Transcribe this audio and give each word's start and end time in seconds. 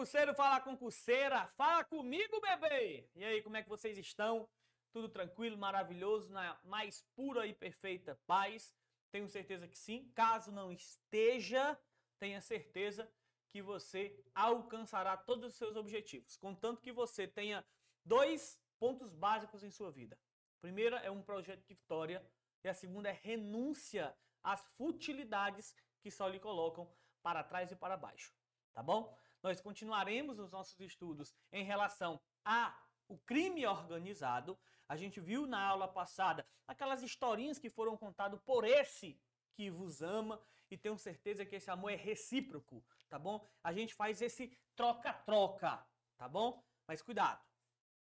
concurseiro, 0.00 0.34
fala 0.34 0.60
concurseira, 0.62 1.46
fala 1.58 1.84
comigo, 1.84 2.40
bebê! 2.40 3.06
E 3.14 3.22
aí, 3.22 3.42
como 3.42 3.58
é 3.58 3.62
que 3.62 3.68
vocês 3.68 3.98
estão? 3.98 4.48
Tudo 4.90 5.10
tranquilo, 5.10 5.58
maravilhoso, 5.58 6.32
na 6.32 6.58
mais 6.64 7.04
pura 7.14 7.46
e 7.46 7.52
perfeita 7.52 8.18
paz? 8.26 8.74
Tenho 9.12 9.28
certeza 9.28 9.68
que 9.68 9.76
sim. 9.76 10.10
Caso 10.14 10.50
não 10.50 10.72
esteja, 10.72 11.78
tenha 12.18 12.40
certeza 12.40 13.12
que 13.46 13.60
você 13.60 14.18
alcançará 14.34 15.18
todos 15.18 15.52
os 15.52 15.58
seus 15.58 15.76
objetivos, 15.76 16.34
contanto 16.38 16.80
que 16.80 16.92
você 16.92 17.28
tenha 17.28 17.62
dois 18.02 18.58
pontos 18.78 19.12
básicos 19.12 19.62
em 19.62 19.70
sua 19.70 19.90
vida. 19.90 20.18
Primeira 20.62 20.96
é 21.00 21.10
um 21.10 21.20
projeto 21.20 21.60
de 21.60 21.74
vitória 21.74 22.26
e 22.64 22.70
a 22.70 22.74
segunda 22.74 23.10
é 23.10 23.20
renúncia 23.22 24.16
às 24.42 24.62
futilidades 24.78 25.76
que 26.00 26.10
só 26.10 26.26
lhe 26.26 26.40
colocam 26.40 26.90
para 27.22 27.44
trás 27.44 27.70
e 27.70 27.76
para 27.76 27.98
baixo, 27.98 28.32
tá 28.72 28.82
bom? 28.82 29.19
Nós 29.42 29.60
continuaremos 29.60 30.38
os 30.38 30.50
nossos 30.50 30.78
estudos 30.80 31.34
em 31.52 31.64
relação 31.64 32.20
a 32.44 32.76
o 33.08 33.18
crime 33.18 33.66
organizado. 33.66 34.58
A 34.88 34.96
gente 34.96 35.20
viu 35.20 35.46
na 35.46 35.60
aula 35.60 35.88
passada 35.88 36.46
aquelas 36.66 37.02
historinhas 37.02 37.58
que 37.58 37.68
foram 37.68 37.96
contadas 37.96 38.40
por 38.40 38.64
esse 38.64 39.20
que 39.54 39.70
vos 39.70 40.00
ama 40.00 40.40
e 40.70 40.76
tenho 40.76 40.96
certeza 40.96 41.44
que 41.44 41.56
esse 41.56 41.70
amor 41.70 41.90
é 41.90 41.96
recíproco, 41.96 42.84
tá 43.08 43.18
bom? 43.18 43.44
A 43.62 43.72
gente 43.72 43.94
faz 43.94 44.22
esse 44.22 44.56
troca-troca, 44.76 45.84
tá 46.16 46.28
bom? 46.28 46.62
Mas 46.86 47.02
cuidado, 47.02 47.44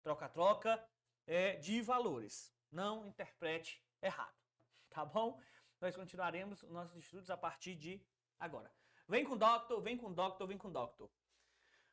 troca-troca 0.04 0.84
é 1.26 1.56
de 1.56 1.82
valores, 1.82 2.54
não 2.72 3.06
interprete 3.08 3.84
errado, 4.02 4.36
tá 4.90 5.04
bom? 5.04 5.42
Nós 5.82 5.96
continuaremos 5.96 6.62
os 6.62 6.70
nossos 6.70 6.96
estudos 6.98 7.30
a 7.32 7.38
partir 7.38 7.76
de 7.76 8.06
agora. 8.40 8.72
Vem 9.08 9.26
com 9.26 9.34
o 9.34 9.38
Doctor, 9.38 9.82
vem 9.82 9.98
com 9.98 10.08
o 10.08 10.14
Doctor, 10.14 10.48
vem 10.48 10.58
com 10.58 10.68
o 10.68 10.72
Doctor. 10.72 11.10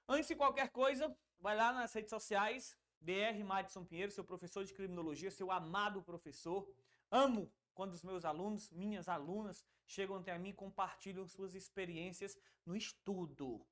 Antes 0.08 0.28
de 0.28 0.36
qualquer 0.36 0.70
coisa, 0.70 1.16
vai 1.40 1.56
lá 1.56 1.72
nas 1.72 1.92
redes 1.92 2.10
sociais, 2.10 2.76
DR 3.00 3.42
Madison 3.44 3.84
Pinheiro, 3.84 4.12
seu 4.12 4.24
professor 4.24 4.64
de 4.64 4.72
criminologia, 4.72 5.30
seu 5.30 5.50
amado 5.50 6.02
professor. 6.02 6.68
Amo 7.10 7.52
quando 7.74 7.92
os 7.92 8.02
meus 8.02 8.24
alunos, 8.24 8.70
minhas 8.70 9.08
alunas, 9.08 9.64
chegam 9.86 10.16
até 10.16 10.38
mim 10.38 10.50
e 10.50 10.54
compartilham 10.54 11.26
suas 11.26 11.54
experiências 11.54 12.38
no 12.64 12.76
estudo. 12.76 13.66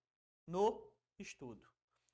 No 0.46 0.92
estudo. 1.18 1.66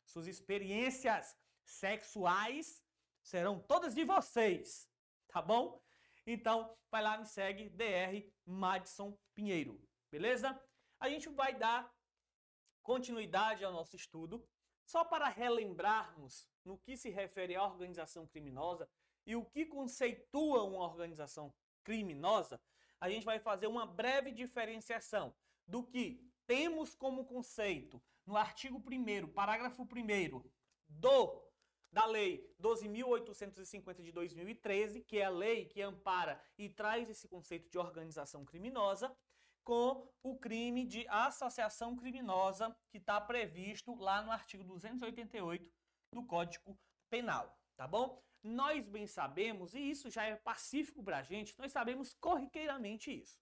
Suas 0.05 0.27
experiências 0.27 1.37
sexuais 1.65 2.85
serão 3.23 3.59
todas 3.59 3.95
de 3.95 4.05
vocês, 4.05 4.89
tá 5.29 5.41
bom? 5.41 5.83
Então, 6.27 6.77
vai 6.91 7.03
lá, 7.03 7.17
me 7.17 7.27
segue, 7.27 7.71
DR 7.71 8.31
Madison 8.45 9.19
Pinheiro, 9.35 9.81
beleza? 10.11 10.61
A 10.99 11.09
gente 11.09 11.29
vai 11.31 11.55
dar 11.57 11.91
continuidade 12.83 13.65
ao 13.65 13.73
nosso 13.73 13.97
estudo, 13.97 14.47
só 14.85 15.05
para 15.05 15.29
relembrarmos 15.29 16.49
no 16.65 16.79
que 16.79 16.97
se 16.97 17.11
refere 17.11 17.55
à 17.55 17.65
organização 17.65 18.27
criminosa 18.27 18.89
e 19.27 19.37
o 19.37 19.45
que 19.45 19.67
conceitua 19.67 20.65
uma 20.65 20.83
organização 20.85 21.55
criminosa, 21.85 22.61
a 23.01 23.09
gente 23.09 23.25
vai 23.25 23.39
fazer 23.39 23.67
uma 23.67 23.87
breve 23.87 24.33
diferenciação 24.33 25.35
do 25.67 25.85
que 25.85 26.29
temos 26.47 26.95
como 26.95 27.25
conceito 27.25 28.03
no 28.27 28.37
artigo 28.37 28.79
1 28.79 29.29
parágrafo 29.29 29.83
1 29.83 30.43
do 30.89 31.51
da 31.93 32.07
lei 32.07 32.49
12.850 32.61 34.03
de 34.03 34.13
2013, 34.13 35.03
que 35.03 35.19
é 35.19 35.25
a 35.25 35.31
lei 35.31 35.65
que 35.65 35.83
ampara 35.83 36.41
e 36.57 36.69
traz 36.69 37.11
esse 37.11 37.27
conceito 37.27 37.69
de 37.69 37.79
organização 37.79 38.45
criminosa, 38.45 39.13
com 39.71 40.13
o 40.25 40.37
crime 40.37 40.85
de 40.85 41.07
associação 41.07 41.95
criminosa 41.95 42.77
que 42.91 42.99
está 42.99 43.21
previsto 43.21 43.95
lá 43.95 44.21
no 44.21 44.33
artigo 44.33 44.65
288 44.65 45.73
do 46.13 46.27
Código 46.27 46.77
Penal, 47.09 47.57
tá 47.77 47.87
bom? 47.87 48.21
Nós 48.43 48.89
bem 48.89 49.07
sabemos, 49.07 49.73
e 49.73 49.79
isso 49.79 50.11
já 50.11 50.25
é 50.25 50.35
pacífico 50.35 51.05
para 51.05 51.19
a 51.19 51.23
gente, 51.23 51.57
nós 51.57 51.71
sabemos 51.71 52.13
corriqueiramente 52.15 53.17
isso. 53.17 53.39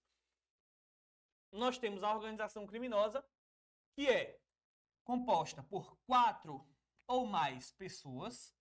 Nós 1.51 1.79
temos 1.79 2.03
a 2.03 2.13
organização 2.13 2.67
criminosa, 2.67 3.25
que 3.95 4.07
é 4.07 4.39
composta 5.03 5.63
por 5.63 5.97
quatro 6.05 6.63
ou 7.07 7.25
mais 7.25 7.71
pessoas, 7.71 8.55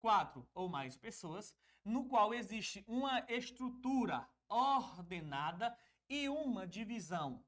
quatro 0.00 0.44
ou 0.52 0.68
mais 0.68 0.96
pessoas, 0.96 1.54
no 1.84 2.08
qual 2.08 2.34
existe 2.34 2.84
uma 2.88 3.24
estrutura 3.28 4.28
ordenada 4.48 5.72
e 6.12 6.28
uma 6.28 6.66
divisão 6.66 7.42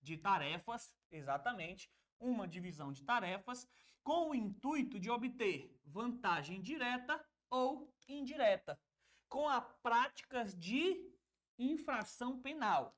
de 0.00 0.16
tarefas, 0.16 0.96
exatamente, 1.10 1.92
uma 2.18 2.48
divisão 2.48 2.90
de 2.90 3.04
tarefas, 3.04 3.68
com 4.02 4.30
o 4.30 4.34
intuito 4.34 4.98
de 4.98 5.10
obter 5.10 5.78
vantagem 5.84 6.62
direta 6.62 7.22
ou 7.50 7.94
indireta, 8.08 8.80
com 9.28 9.46
a 9.46 9.60
práticas 9.60 10.56
de 10.58 11.12
infração 11.58 12.40
penal. 12.40 12.96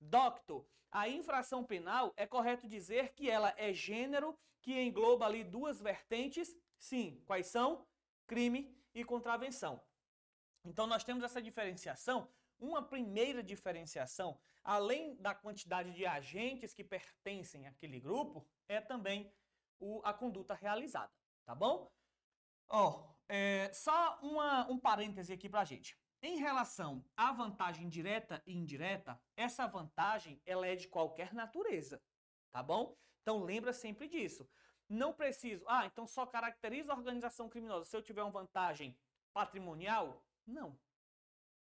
Doctor, 0.00 0.66
a 0.90 1.08
infração 1.08 1.62
penal 1.62 2.12
é 2.16 2.26
correto 2.26 2.66
dizer 2.66 3.14
que 3.14 3.30
ela 3.30 3.54
é 3.56 3.72
gênero 3.72 4.36
que 4.60 4.82
engloba 4.82 5.24
ali 5.24 5.44
duas 5.44 5.80
vertentes? 5.80 6.52
Sim, 6.76 7.22
quais 7.26 7.46
são? 7.46 7.86
Crime 8.26 8.76
e 8.92 9.04
contravenção. 9.04 9.80
Então 10.64 10.84
nós 10.88 11.04
temos 11.04 11.22
essa 11.22 11.40
diferenciação. 11.40 12.28
Uma 12.58 12.82
primeira 12.82 13.42
diferenciação, 13.42 14.38
além 14.64 15.14
da 15.16 15.34
quantidade 15.34 15.92
de 15.92 16.04
agentes 16.04 16.74
que 16.74 16.82
pertencem 16.82 17.66
àquele 17.66 18.00
grupo, 18.00 18.46
é 18.68 18.80
também 18.80 19.32
o, 19.78 20.00
a 20.04 20.12
conduta 20.12 20.54
realizada, 20.54 21.12
tá 21.44 21.54
bom? 21.54 21.90
Ó, 22.68 22.90
oh, 22.90 23.14
é, 23.28 23.70
só 23.72 24.18
uma, 24.22 24.68
um 24.70 24.78
parêntese 24.78 25.32
aqui 25.32 25.48
pra 25.48 25.64
gente. 25.64 25.96
Em 26.20 26.38
relação 26.38 27.04
à 27.16 27.32
vantagem 27.32 27.88
direta 27.88 28.42
e 28.44 28.56
indireta, 28.56 29.20
essa 29.36 29.66
vantagem 29.66 30.42
ela 30.44 30.66
é 30.66 30.74
de 30.74 30.88
qualquer 30.88 31.32
natureza, 31.32 32.02
tá 32.50 32.60
bom? 32.60 32.96
Então 33.22 33.44
lembra 33.44 33.72
sempre 33.72 34.08
disso. 34.08 34.48
Não 34.88 35.12
preciso, 35.12 35.64
ah, 35.68 35.86
então 35.86 36.06
só 36.06 36.26
caracteriza 36.26 36.92
a 36.92 36.96
organização 36.96 37.48
criminosa 37.48 37.84
se 37.84 37.96
eu 37.96 38.02
tiver 38.02 38.22
uma 38.22 38.32
vantagem 38.32 38.98
patrimonial? 39.32 40.24
Não. 40.46 40.76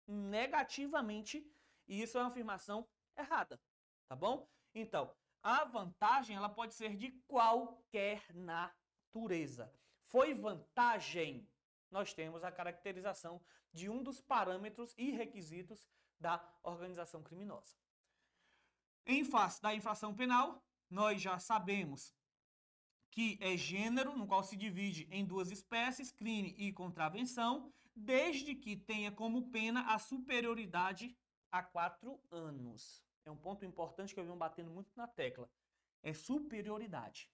Negativamente, 0.08 1.46
e 1.86 2.00
isso 2.00 2.16
é 2.16 2.22
uma 2.22 2.30
afirmação 2.30 2.88
errada, 3.14 3.60
tá 4.08 4.16
bom? 4.16 4.48
Então, 4.74 5.14
a 5.42 5.64
vantagem 5.64 6.34
ela 6.34 6.48
pode 6.48 6.74
ser 6.74 6.96
de 6.96 7.10
qualquer 7.28 8.24
natureza. 8.34 9.70
Foi 10.06 10.32
vantagem, 10.32 11.46
nós 11.90 12.14
temos 12.14 12.42
a 12.42 12.50
caracterização 12.50 13.40
de 13.70 13.90
um 13.90 14.02
dos 14.02 14.18
parâmetros 14.18 14.94
e 14.96 15.10
requisitos 15.10 15.86
da 16.18 16.42
organização 16.62 17.22
criminosa. 17.22 17.76
Em 19.04 19.24
face 19.24 19.60
da 19.60 19.74
infração 19.74 20.14
penal, 20.14 20.64
nós 20.90 21.20
já 21.20 21.38
sabemos 21.38 22.14
que 23.10 23.38
é 23.40 23.56
gênero, 23.56 24.16
no 24.16 24.26
qual 24.26 24.42
se 24.42 24.56
divide 24.56 25.06
em 25.10 25.24
duas 25.24 25.50
espécies, 25.50 26.10
crime 26.10 26.54
e 26.58 26.72
contravenção, 26.72 27.72
desde 27.98 28.54
que 28.54 28.76
tenha 28.76 29.12
como 29.12 29.50
pena 29.50 29.94
a 29.94 29.98
superioridade 29.98 31.16
a 31.50 31.62
quatro 31.62 32.20
anos. 32.30 33.04
É 33.24 33.30
um 33.30 33.36
ponto 33.36 33.64
importante 33.64 34.14
que 34.14 34.20
eu 34.20 34.24
venho 34.24 34.36
batendo 34.36 34.70
muito 34.70 34.90
na 34.96 35.06
tecla. 35.06 35.50
É 36.02 36.12
superioridade. 36.12 37.30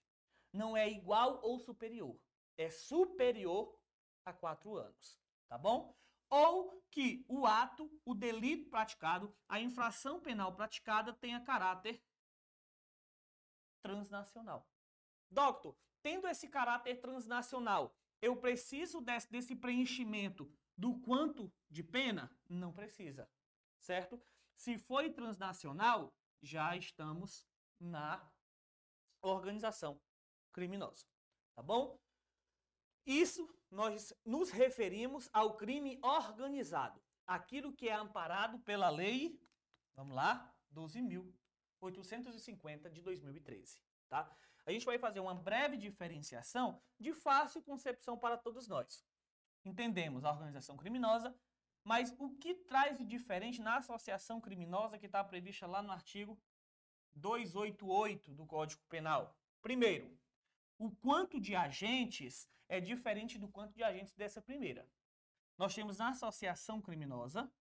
Não 0.51 0.75
é 0.75 0.89
igual 0.89 1.39
ou 1.43 1.59
superior 1.59 2.19
é 2.57 2.69
superior 2.69 3.77
a 4.25 4.33
quatro 4.33 4.75
anos, 4.75 5.19
tá 5.47 5.57
bom? 5.57 5.95
Ou 6.29 6.83
que 6.89 7.23
o 7.27 7.45
ato, 7.45 7.91
o 8.03 8.15
delito 8.15 8.69
praticado, 8.69 9.35
a 9.47 9.59
infração 9.59 10.19
penal 10.19 10.55
praticada 10.55 11.13
tenha 11.13 11.43
caráter 11.43 12.03
transnacional. 13.83 14.67
Doctor, 15.29 15.77
tendo 16.01 16.27
esse 16.27 16.47
caráter 16.47 16.99
transnacional, 16.99 17.95
eu 18.25 18.35
preciso 18.35 18.99
desse, 19.01 19.31
desse 19.31 19.55
preenchimento 19.55 20.51
do 20.75 20.99
quanto 20.99 21.53
de 21.69 21.83
pena? 21.83 22.35
Não 22.49 22.73
precisa, 22.73 23.29
certo? 23.79 24.19
Se 24.55 24.79
foi 24.79 25.11
transnacional, 25.11 26.11
já 26.41 26.75
estamos 26.75 27.47
na 27.79 28.27
organização 29.21 30.01
criminosa, 30.51 31.05
tá 31.53 31.61
bom? 31.61 32.01
Isso 33.05 33.47
nós 33.69 34.11
nos 34.25 34.49
referimos 34.49 35.29
ao 35.31 35.55
crime 35.55 35.99
organizado, 36.01 36.99
aquilo 37.27 37.73
que 37.73 37.87
é 37.87 37.93
amparado 37.93 38.57
pela 38.59 38.89
lei, 38.89 39.39
vamos 39.93 40.15
lá, 40.15 40.51
12.850 40.73 42.89
de 42.89 43.03
2013, 43.03 43.79
tá? 44.09 44.35
A 44.65 44.71
gente 44.71 44.85
vai 44.85 44.97
fazer 44.97 45.19
uma 45.19 45.35
breve 45.35 45.77
diferenciação 45.77 46.81
de 46.99 47.13
fácil 47.13 47.61
concepção 47.61 48.17
para 48.17 48.37
todos 48.37 48.67
nós. 48.67 49.05
Entendemos 49.63 50.23
a 50.23 50.31
organização 50.31 50.75
criminosa, 50.75 51.35
mas 51.83 52.15
o 52.17 52.29
que 52.37 52.55
traz 52.55 52.97
de 52.97 53.05
diferente 53.05 53.61
na 53.61 53.77
associação 53.77 54.41
criminosa 54.41 54.97
que 54.97 55.05
está 55.05 55.23
prevista 55.23 55.67
lá 55.67 55.83
no 55.83 55.91
artigo 55.91 56.39
288 57.13 58.33
do 58.33 58.45
Código 58.45 58.81
Penal? 58.89 59.37
Primeiro, 59.61 60.17
o 60.77 60.89
quanto 60.91 61.39
de 61.39 61.55
agentes 61.55 62.49
é 62.67 62.79
diferente 62.79 63.37
do 63.37 63.47
quanto 63.47 63.73
de 63.75 63.83
agentes 63.83 64.13
dessa 64.15 64.41
primeira. 64.41 64.89
Nós 65.57 65.73
temos 65.73 65.97
na 65.97 66.09
associação 66.09 66.81
criminosa 66.81 67.51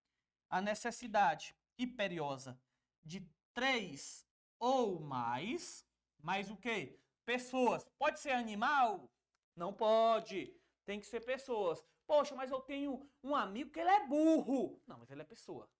a 0.48 0.60
necessidade 0.60 1.54
imperiosa 1.78 2.58
de 3.04 3.26
três 3.52 4.26
ou 4.58 5.00
mais, 5.00 5.83
mais 6.24 6.50
o 6.50 6.56
quê? 6.56 6.98
Pessoas. 7.26 7.86
Pode 7.98 8.18
ser 8.18 8.30
animal? 8.30 9.10
Não 9.54 9.74
pode. 9.74 10.58
Tem 10.86 10.98
que 10.98 11.06
ser 11.06 11.20
pessoas. 11.20 11.84
Poxa, 12.06 12.34
mas 12.34 12.50
eu 12.50 12.60
tenho 12.60 13.06
um 13.22 13.36
amigo 13.36 13.70
que 13.70 13.78
ele 13.78 13.90
é 13.90 14.06
burro. 14.06 14.82
Não, 14.86 14.98
mas 14.98 15.10
ele 15.10 15.20
é 15.20 15.24
pessoa. 15.24 15.70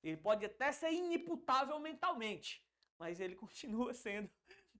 Ele 0.00 0.16
pode 0.16 0.44
até 0.46 0.70
ser 0.70 0.92
inimputável 0.92 1.78
mentalmente, 1.80 2.64
mas 2.96 3.18
ele 3.18 3.34
continua 3.44 3.92
sendo 3.92 4.30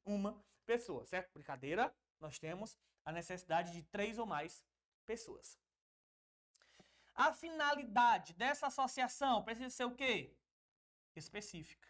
uma 0.05 0.41
pessoa, 0.65 1.05
certo? 1.05 1.33
Brincadeira, 1.35 1.93
nós 2.21 2.39
temos 2.39 2.79
a 3.05 3.11
necessidade 3.11 3.73
de 3.73 3.83
três 3.83 4.19
ou 4.19 4.27
mais 4.27 4.65
pessoas. 5.05 5.59
A 7.13 7.33
finalidade 7.33 8.35
dessa 8.35 8.69
associação 8.69 9.43
precisa 9.43 9.71
ser 9.71 9.85
o 9.85 9.97
quê? 9.97 10.33
Específica. 11.17 11.89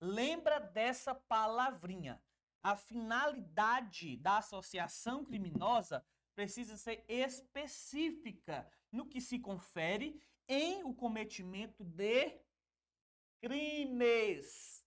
Lembra 0.00 0.60
dessa 0.60 1.12
palavrinha. 1.12 2.22
A 2.62 2.76
finalidade 2.76 4.16
da 4.16 4.38
associação 4.38 5.24
criminosa 5.24 6.04
precisa 6.34 6.76
ser 6.76 7.04
específica 7.08 8.70
no 8.92 9.06
que 9.06 9.20
se 9.20 9.38
confere 9.38 10.20
em 10.48 10.82
o 10.84 10.94
cometimento 10.94 11.84
de 11.84 12.40
crimes. 13.40 14.84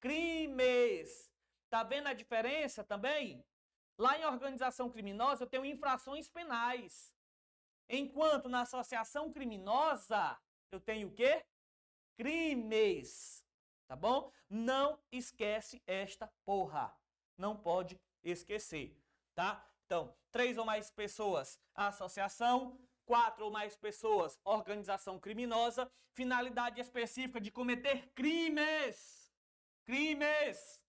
Crimes. 0.00 1.30
Tá 1.70 1.82
vendo 1.82 2.06
a 2.06 2.14
diferença 2.14 2.84
também? 2.84 3.44
Lá 3.98 4.18
em 4.18 4.24
organização 4.24 4.90
criminosa 4.90 5.44
eu 5.44 5.48
tenho 5.48 5.64
infrações 5.64 6.28
penais. 6.28 7.14
Enquanto 7.88 8.48
na 8.48 8.62
associação 8.62 9.32
criminosa 9.32 10.38
eu 10.70 10.80
tenho 10.80 11.08
o 11.08 11.14
quê? 11.14 11.44
Crimes. 12.16 13.44
Tá 13.88 13.96
bom? 13.96 14.32
Não 14.48 15.00
esquece 15.10 15.82
esta 15.86 16.28
porra. 16.44 16.94
Não 17.38 17.56
pode 17.56 17.98
esquecer, 18.22 18.94
tá? 19.34 19.64
Então, 19.86 20.14
três 20.30 20.58
ou 20.58 20.66
mais 20.66 20.90
pessoas, 20.90 21.58
associação, 21.74 22.78
quatro 23.06 23.46
ou 23.46 23.50
mais 23.50 23.74
pessoas, 23.76 24.38
organização 24.44 25.18
criminosa, 25.18 25.90
finalidade 26.12 26.80
específica 26.80 27.40
de 27.40 27.50
cometer 27.50 28.12
crimes. 28.14 29.32
Crimes! 29.86 30.82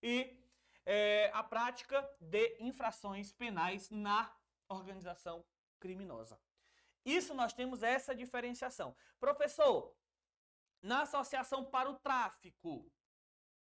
E 0.00 0.38
é, 0.86 1.30
a 1.34 1.42
prática 1.42 2.08
de 2.20 2.56
infrações 2.60 3.32
penais 3.32 3.90
na 3.90 4.32
organização 4.68 5.44
criminosa. 5.80 6.40
Isso 7.04 7.34
nós 7.34 7.52
temos 7.52 7.82
essa 7.82 8.14
diferenciação. 8.14 8.94
Professor, 9.18 9.96
na 10.80 11.02
associação 11.02 11.64
para 11.64 11.90
o 11.90 11.98
tráfico, 11.98 12.92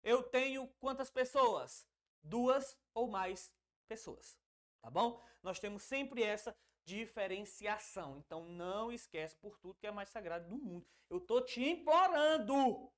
eu 0.02 0.22
tenho 0.22 0.66
quantas 0.80 1.10
pessoas? 1.10 1.86
Duas 2.22 2.78
ou 2.94 3.08
mais 3.08 3.52
pessoas. 3.88 4.38
Tá 4.80 4.90
bom? 4.90 5.22
Nós 5.42 5.58
temos 5.58 5.82
sempre 5.82 6.22
essa 6.22 6.56
diferenciação. 6.84 8.18
Então 8.18 8.44
não 8.44 8.92
esquece 8.92 9.36
por 9.36 9.58
tudo 9.58 9.78
que 9.78 9.86
é 9.86 9.90
mais 9.90 10.08
sagrado 10.08 10.48
do 10.48 10.58
mundo. 10.58 10.86
Eu 11.08 11.20
tô 11.20 11.40
te 11.40 11.62
implorando. 11.62 12.90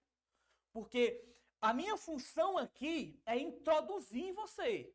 Porque 0.72 1.24
a 1.60 1.72
minha 1.72 1.96
função 1.96 2.58
aqui 2.58 3.20
é 3.26 3.38
introduzir 3.38 4.32
você. 4.34 4.94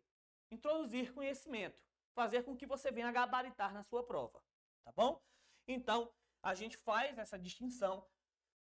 Introduzir 0.51 1.13
conhecimento. 1.13 1.79
Fazer 2.13 2.43
com 2.43 2.55
que 2.55 2.65
você 2.65 2.91
venha 2.91 3.11
gabaritar 3.11 3.73
na 3.73 3.83
sua 3.83 4.03
prova. 4.03 4.43
Tá 4.83 4.91
bom? 4.91 5.21
Então, 5.67 6.11
a 6.41 6.53
gente 6.53 6.77
faz 6.77 7.17
essa 7.17 7.37
distinção. 7.37 8.05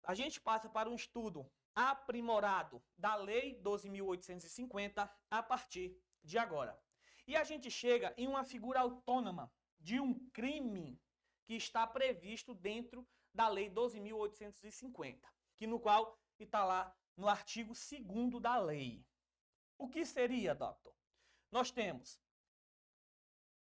A 0.03 0.13
gente 0.13 0.41
passa 0.41 0.69
para 0.69 0.89
um 0.89 0.95
estudo 0.95 1.49
aprimorado 1.75 2.81
da 2.97 3.15
Lei 3.15 3.61
12.850 3.61 5.09
a 5.29 5.43
partir 5.43 5.99
de 6.23 6.37
agora. 6.37 6.79
E 7.27 7.35
a 7.35 7.43
gente 7.43 7.69
chega 7.69 8.13
em 8.17 8.27
uma 8.27 8.43
figura 8.43 8.79
autônoma 8.79 9.51
de 9.79 9.99
um 9.99 10.13
crime 10.29 10.99
que 11.45 11.55
está 11.55 11.85
previsto 11.85 12.53
dentro 12.53 13.07
da 13.33 13.49
Lei 13.49 13.69
12.850, 13.69 15.19
que 15.57 15.67
no 15.67 15.79
qual 15.79 16.17
está 16.39 16.63
lá 16.63 16.95
no 17.15 17.27
artigo 17.27 17.73
2 17.73 18.41
da 18.41 18.57
lei. 18.57 19.05
O 19.77 19.87
que 19.87 20.05
seria, 20.05 20.53
doutor? 20.53 20.95
Nós 21.51 21.71
temos 21.71 22.19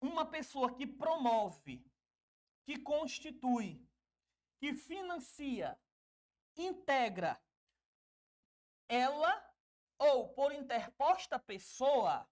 uma 0.00 0.26
pessoa 0.26 0.74
que 0.74 0.86
promove, 0.86 1.84
que 2.64 2.78
constitui, 2.78 3.86
que 4.58 4.74
financia, 4.74 5.78
integra 6.56 7.40
ela 8.88 9.44
ou 9.98 10.28
por 10.28 10.52
interposta 10.52 11.38
pessoa, 11.38 12.28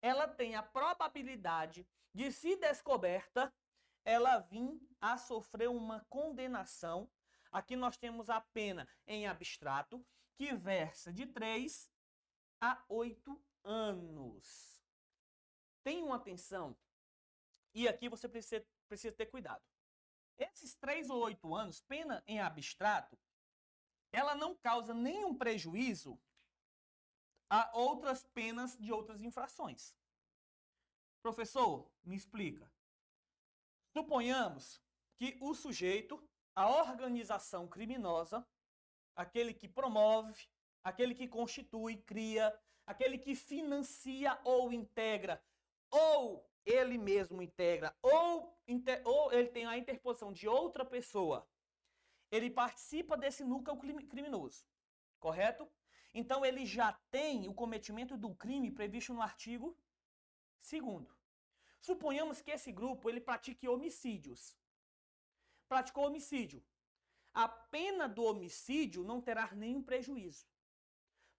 ela 0.00 0.26
tem 0.26 0.54
a 0.54 0.62
probabilidade 0.62 1.86
de 2.14 2.32
se 2.32 2.56
descoberta, 2.56 3.52
ela 4.04 4.38
vir 4.38 4.80
a 5.00 5.18
sofrer 5.18 5.68
uma 5.68 6.04
condenação. 6.08 7.10
Aqui 7.52 7.76
nós 7.76 7.96
temos 7.96 8.30
a 8.30 8.40
pena 8.40 8.88
em 9.06 9.26
abstrato, 9.26 10.04
que 10.36 10.54
versa 10.54 11.12
de 11.12 11.26
3 11.26 11.90
a 12.60 12.82
8 12.88 13.44
anos. 13.64 14.82
Tenham 15.82 16.12
atenção, 16.12 16.76
e 17.74 17.86
aqui 17.86 18.08
você 18.08 18.28
precisa, 18.28 18.66
precisa 18.88 19.14
ter 19.14 19.26
cuidado. 19.26 19.62
Esses 20.38 20.74
3 20.74 21.10
ou 21.10 21.20
8 21.22 21.54
anos, 21.54 21.80
pena 21.82 22.22
em 22.26 22.40
abstrato, 22.40 23.18
ela 24.16 24.34
não 24.34 24.54
causa 24.54 24.94
nenhum 24.94 25.34
prejuízo 25.36 26.18
a 27.50 27.70
outras 27.76 28.24
penas 28.24 28.74
de 28.78 28.90
outras 28.90 29.20
infrações. 29.20 29.94
Professor, 31.20 31.86
me 32.02 32.16
explica. 32.16 32.66
Suponhamos 33.92 34.80
que 35.18 35.36
o 35.38 35.54
sujeito, 35.54 36.26
a 36.54 36.66
organização 36.66 37.68
criminosa, 37.68 38.46
aquele 39.14 39.52
que 39.52 39.68
promove, 39.68 40.48
aquele 40.82 41.14
que 41.14 41.28
constitui, 41.28 41.98
cria, 41.98 42.58
aquele 42.86 43.18
que 43.18 43.34
financia 43.34 44.40
ou 44.44 44.72
integra, 44.72 45.44
ou 45.90 46.48
ele 46.64 46.96
mesmo 46.96 47.42
integra, 47.42 47.94
ou, 48.00 48.58
ou 49.04 49.32
ele 49.32 49.48
tem 49.48 49.66
a 49.66 49.76
interposição 49.76 50.32
de 50.32 50.48
outra 50.48 50.86
pessoa, 50.86 51.46
ele 52.30 52.50
participa 52.50 53.16
desse 53.16 53.44
núcleo 53.44 53.76
criminoso, 54.06 54.64
correto? 55.18 55.70
Então 56.12 56.44
ele 56.44 56.64
já 56.64 56.92
tem 57.10 57.48
o 57.48 57.54
cometimento 57.54 58.16
do 58.16 58.34
crime 58.34 58.70
previsto 58.70 59.12
no 59.12 59.22
artigo 59.22 59.76
2 60.70 61.06
Suponhamos 61.80 62.42
que 62.42 62.50
esse 62.50 62.72
grupo 62.72 63.08
ele 63.08 63.20
pratique 63.20 63.68
homicídios. 63.68 64.56
Praticou 65.68 66.06
homicídio. 66.06 66.64
A 67.32 67.46
pena 67.48 68.08
do 68.08 68.24
homicídio 68.24 69.04
não 69.04 69.20
terá 69.20 69.54
nenhum 69.54 69.82
prejuízo. 69.82 70.46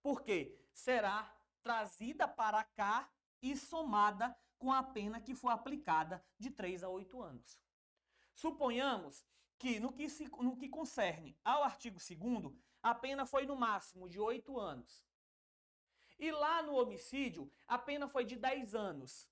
Porque 0.02 0.58
será 0.72 1.36
trazida 1.62 2.28
para 2.28 2.64
cá 2.64 3.12
e 3.42 3.58
somada 3.58 4.34
com 4.58 4.72
a 4.72 4.82
pena 4.82 5.20
que 5.20 5.36
for 5.36 5.50
aplicada 5.50 6.24
de 6.40 6.50
3 6.50 6.84
a 6.84 6.90
8 6.90 7.22
anos. 7.22 7.60
Suponhamos 8.34 9.26
que 9.58 9.80
no 9.80 9.92
que, 9.92 10.10
se, 10.10 10.28
no 10.40 10.56
que 10.56 10.70
concerne 10.70 11.38
ao 11.44 11.64
artigo 11.64 11.98
2 11.98 12.54
a 12.84 12.94
pena 12.94 13.26
foi 13.26 13.46
no 13.46 13.56
máximo 13.56 14.08
de 14.08 14.20
8 14.20 14.60
anos. 14.60 15.04
E 16.20 16.32
lá 16.32 16.64
no 16.64 16.76
homicídio, 16.76 17.52
a 17.68 17.78
pena 17.78 18.08
foi 18.08 18.24
de 18.24 18.36
10 18.36 18.76
anos 18.76 19.30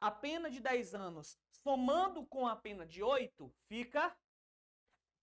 a 0.00 0.10
pena 0.10 0.50
de 0.50 0.60
10 0.60 0.94
anos 0.94 1.38
somando 1.50 2.24
com 2.26 2.46
a 2.46 2.54
pena 2.56 2.86
de 2.86 3.02
8, 3.02 3.52
fica. 3.66 4.16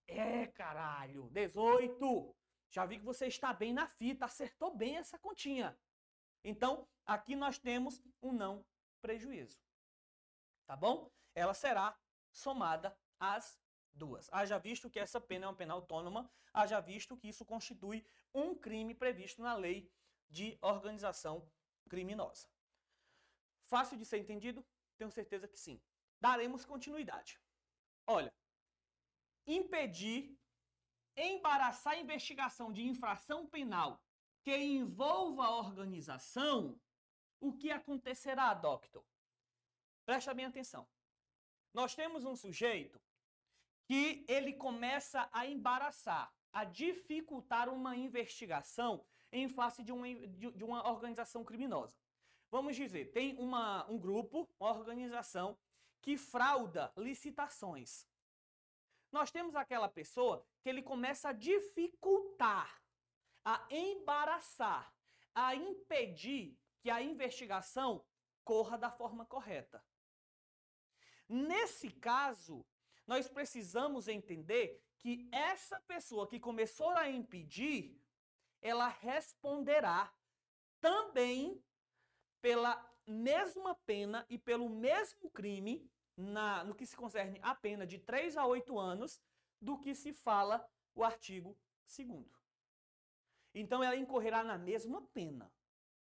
É, 0.07 0.47
caralho, 0.47 1.29
18. 1.29 2.35
Já 2.69 2.85
vi 2.85 2.97
que 2.97 3.05
você 3.05 3.27
está 3.27 3.53
bem 3.53 3.71
na 3.71 3.87
fita, 3.87 4.25
acertou 4.25 4.75
bem 4.75 4.97
essa 4.97 5.17
continha. 5.19 5.77
Então, 6.43 6.87
aqui 7.05 7.35
nós 7.35 7.57
temos 7.57 8.01
um 8.21 8.33
não 8.33 8.65
prejuízo. 9.01 9.61
Tá 10.65 10.75
bom? 10.75 11.09
Ela 11.35 11.53
será 11.53 11.97
somada 12.31 12.97
às 13.19 13.61
duas. 13.93 14.29
Haja 14.31 14.57
visto 14.57 14.89
que 14.89 14.99
essa 14.99 15.19
pena 15.21 15.45
é 15.45 15.47
uma 15.47 15.55
pena 15.55 15.73
autônoma, 15.73 16.29
haja 16.53 16.79
visto 16.79 17.17
que 17.17 17.27
isso 17.27 17.45
constitui 17.45 18.05
um 18.33 18.55
crime 18.55 18.93
previsto 18.93 19.41
na 19.41 19.55
lei 19.55 19.91
de 20.29 20.57
organização 20.61 21.47
criminosa. 21.89 22.47
Fácil 23.65 23.97
de 23.97 24.05
ser 24.05 24.17
entendido? 24.17 24.65
Tenho 24.97 25.11
certeza 25.11 25.47
que 25.47 25.59
sim. 25.59 25.81
Daremos 26.19 26.65
continuidade. 26.65 27.39
Olha, 28.07 28.33
impedir, 29.45 30.37
embaraçar 31.15 31.93
a 31.93 31.97
investigação 31.97 32.71
de 32.71 32.83
infração 32.83 33.47
penal 33.47 34.01
que 34.41 34.55
envolva 34.55 35.45
a 35.45 35.55
organização, 35.55 36.79
o 37.39 37.53
que 37.53 37.71
acontecerá, 37.71 38.53
doctor? 38.53 39.05
Presta 40.05 40.33
bem 40.33 40.45
atenção. 40.45 40.87
Nós 41.73 41.95
temos 41.95 42.25
um 42.25 42.35
sujeito 42.35 43.01
que 43.85 44.25
ele 44.27 44.53
começa 44.53 45.29
a 45.31 45.45
embaraçar, 45.45 46.33
a 46.51 46.63
dificultar 46.63 47.69
uma 47.69 47.95
investigação 47.95 49.05
em 49.31 49.47
face 49.49 49.83
de 49.83 49.91
uma, 49.91 50.07
de, 50.07 50.63
uma 50.63 50.87
organização 50.87 51.43
criminosa. 51.43 51.97
Vamos 52.51 52.75
dizer, 52.75 53.11
tem 53.11 53.35
uma, 53.37 53.89
um 53.89 53.97
grupo, 53.97 54.47
uma 54.59 54.71
organização 54.71 55.57
que 56.01 56.17
frauda 56.17 56.93
licitações. 56.95 58.07
Nós 59.11 59.31
temos 59.31 59.55
aquela 59.55 59.89
pessoa 59.89 60.45
que 60.61 60.69
ele 60.69 60.81
começa 60.81 61.29
a 61.29 61.33
dificultar, 61.33 62.81
a 63.43 63.65
embaraçar, 63.69 64.93
a 65.33 65.55
impedir 65.55 66.57
que 66.81 66.89
a 66.89 67.01
investigação 67.01 68.05
corra 68.43 68.77
da 68.77 68.91
forma 68.91 69.25
correta. 69.25 69.83
Nesse 71.27 71.89
caso, 71.89 72.65
nós 73.05 73.27
precisamos 73.27 74.07
entender 74.07 74.81
que 74.97 75.27
essa 75.31 75.79
pessoa 75.81 76.27
que 76.27 76.39
começou 76.39 76.89
a 76.91 77.09
impedir, 77.09 78.01
ela 78.61 78.87
responderá 78.87 80.13
também 80.79 81.61
pela 82.41 82.81
mesma 83.05 83.75
pena 83.75 84.25
e 84.29 84.37
pelo 84.37 84.69
mesmo 84.69 85.29
crime 85.29 85.89
na, 86.15 86.63
no 86.63 86.75
que 86.75 86.85
se 86.85 86.95
concerne 86.95 87.39
a 87.41 87.53
pena 87.53 87.85
de 87.85 87.99
3 87.99 88.37
a 88.37 88.45
8 88.45 88.79
anos 88.79 89.21
do 89.59 89.77
que 89.77 89.93
se 89.93 90.13
fala 90.13 90.65
o 90.95 91.03
artigo 91.03 91.57
2 91.97 92.25
Então 93.53 93.83
ela 93.83 93.95
incorrerá 93.95 94.43
na 94.43 94.57
mesma 94.57 95.01
pena, 95.13 95.51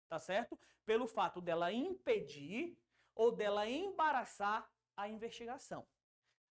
tá 0.07 0.19
certo? 0.19 0.57
Pelo 0.85 1.07
fato 1.07 1.41
dela 1.41 1.71
impedir 1.71 2.77
ou 3.15 3.31
dela 3.31 3.67
embaraçar 3.67 4.69
a 4.95 5.09
investigação. 5.09 5.85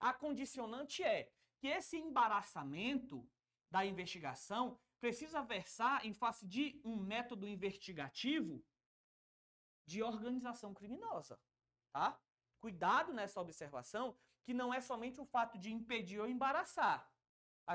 A 0.01 0.15
condicionante 0.15 1.03
é 1.03 1.31
que 1.59 1.69
esse 1.69 1.99
embaraçamento 1.99 3.29
da 3.71 3.85
investigação 3.85 4.81
precisa 4.99 5.43
versar 5.43 6.05
em 6.05 6.15
face 6.15 6.47
de 6.47 6.81
um 6.85 6.97
método 6.97 7.47
investigativo 7.47 8.65
de 9.87 10.03
organização 10.03 10.73
criminosa, 10.73 11.39
tá? 11.93 12.19
Cuidado 12.61 13.13
nessa 13.13 13.41
observação, 13.41 14.17
que 14.43 14.55
não 14.55 14.73
é 14.73 14.81
somente 14.81 15.21
o 15.21 15.27
fato 15.27 15.59
de 15.59 15.71
impedir 15.71 16.19
ou 16.19 16.29
embaraçar. 16.29 17.11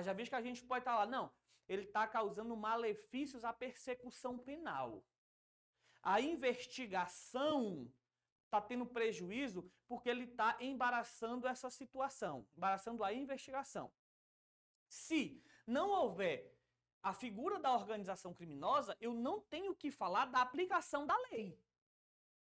já 0.01 0.13
visto 0.13 0.31
que 0.31 0.35
a 0.35 0.41
gente 0.41 0.65
pode 0.65 0.81
estar 0.81 0.95
lá, 0.95 1.05
não, 1.05 1.31
ele 1.67 1.83
está 1.83 2.07
causando 2.07 2.55
malefícios 2.55 3.43
à 3.43 3.53
persecução 3.53 4.37
penal. 4.37 5.05
A 6.01 6.21
investigação 6.21 7.91
está 8.55 8.61
tendo 8.61 8.85
prejuízo 8.85 9.69
porque 9.87 10.09
ele 10.09 10.23
está 10.23 10.57
embaraçando 10.59 11.47
essa 11.47 11.69
situação, 11.69 12.47
embaraçando 12.55 13.03
a 13.03 13.13
investigação. 13.13 13.91
Se 14.87 15.43
não 15.67 15.89
houver 15.89 16.55
a 17.03 17.13
figura 17.13 17.59
da 17.59 17.73
organização 17.73 18.33
criminosa, 18.33 18.95
eu 18.99 19.13
não 19.13 19.41
tenho 19.41 19.75
que 19.75 19.91
falar 19.91 20.25
da 20.25 20.41
aplicação 20.41 21.05
da 21.05 21.17
lei. 21.29 21.59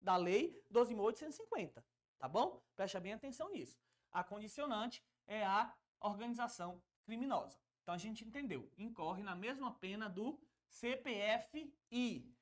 Da 0.00 0.16
lei 0.16 0.62
12.850, 0.70 1.82
tá 2.18 2.28
bom? 2.28 2.62
Preste 2.76 2.98
bem 3.00 3.12
atenção 3.12 3.50
nisso. 3.50 3.78
A 4.10 4.22
condicionante 4.22 5.02
é 5.26 5.44
a 5.44 5.74
organização 6.00 6.82
criminosa. 7.04 7.58
Então 7.82 7.94
a 7.94 7.98
gente 7.98 8.24
entendeu, 8.24 8.70
incorre 8.76 9.22
na 9.22 9.34
mesma 9.34 9.72
pena 9.74 10.08
do 10.08 10.38
CPFI, 10.68 12.32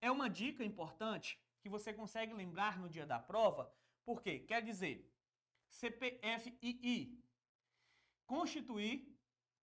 é 0.00 0.10
uma 0.10 0.28
dica 0.28 0.64
importante 0.64 1.38
que 1.60 1.68
você 1.68 1.92
consegue 1.92 2.32
lembrar 2.32 2.78
no 2.78 2.88
dia 2.88 3.06
da 3.06 3.18
prova, 3.18 3.72
porque 4.04 4.40
quer 4.40 4.62
dizer 4.62 5.10
CPFII 5.68 7.22
constituir, 8.26 9.18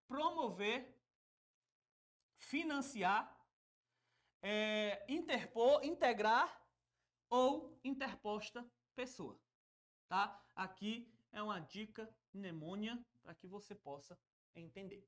promover, 0.07 0.93
financiar, 2.37 3.33
é, 4.41 5.05
interpor, 5.07 5.83
integrar 5.83 6.61
ou 7.29 7.79
interposta 7.83 8.69
pessoa. 8.95 9.39
Tá? 10.07 10.41
Aqui 10.55 11.11
é 11.31 11.41
uma 11.41 11.59
dica 11.59 12.13
mnemônia 12.33 13.03
para 13.21 13.33
que 13.33 13.47
você 13.47 13.73
possa 13.75 14.19
entender. 14.55 15.07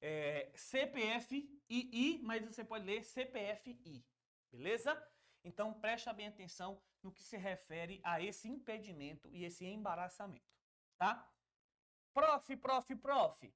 É, 0.00 0.52
CPFII, 0.56 2.20
mas 2.22 2.44
você 2.44 2.64
pode 2.64 2.84
ler 2.84 3.04
CPFI. 3.04 4.04
Beleza? 4.52 5.02
Então 5.42 5.72
presta 5.72 6.12
bem 6.12 6.28
atenção 6.28 6.80
no 7.02 7.10
que 7.10 7.22
se 7.22 7.36
refere 7.36 8.00
a 8.04 8.20
esse 8.20 8.48
impedimento 8.48 9.28
e 9.32 9.44
esse 9.44 9.64
embaraçamento, 9.64 10.46
tá? 10.98 11.28
Prof, 12.12 12.56
prof, 12.58 12.94
prof. 12.96 13.54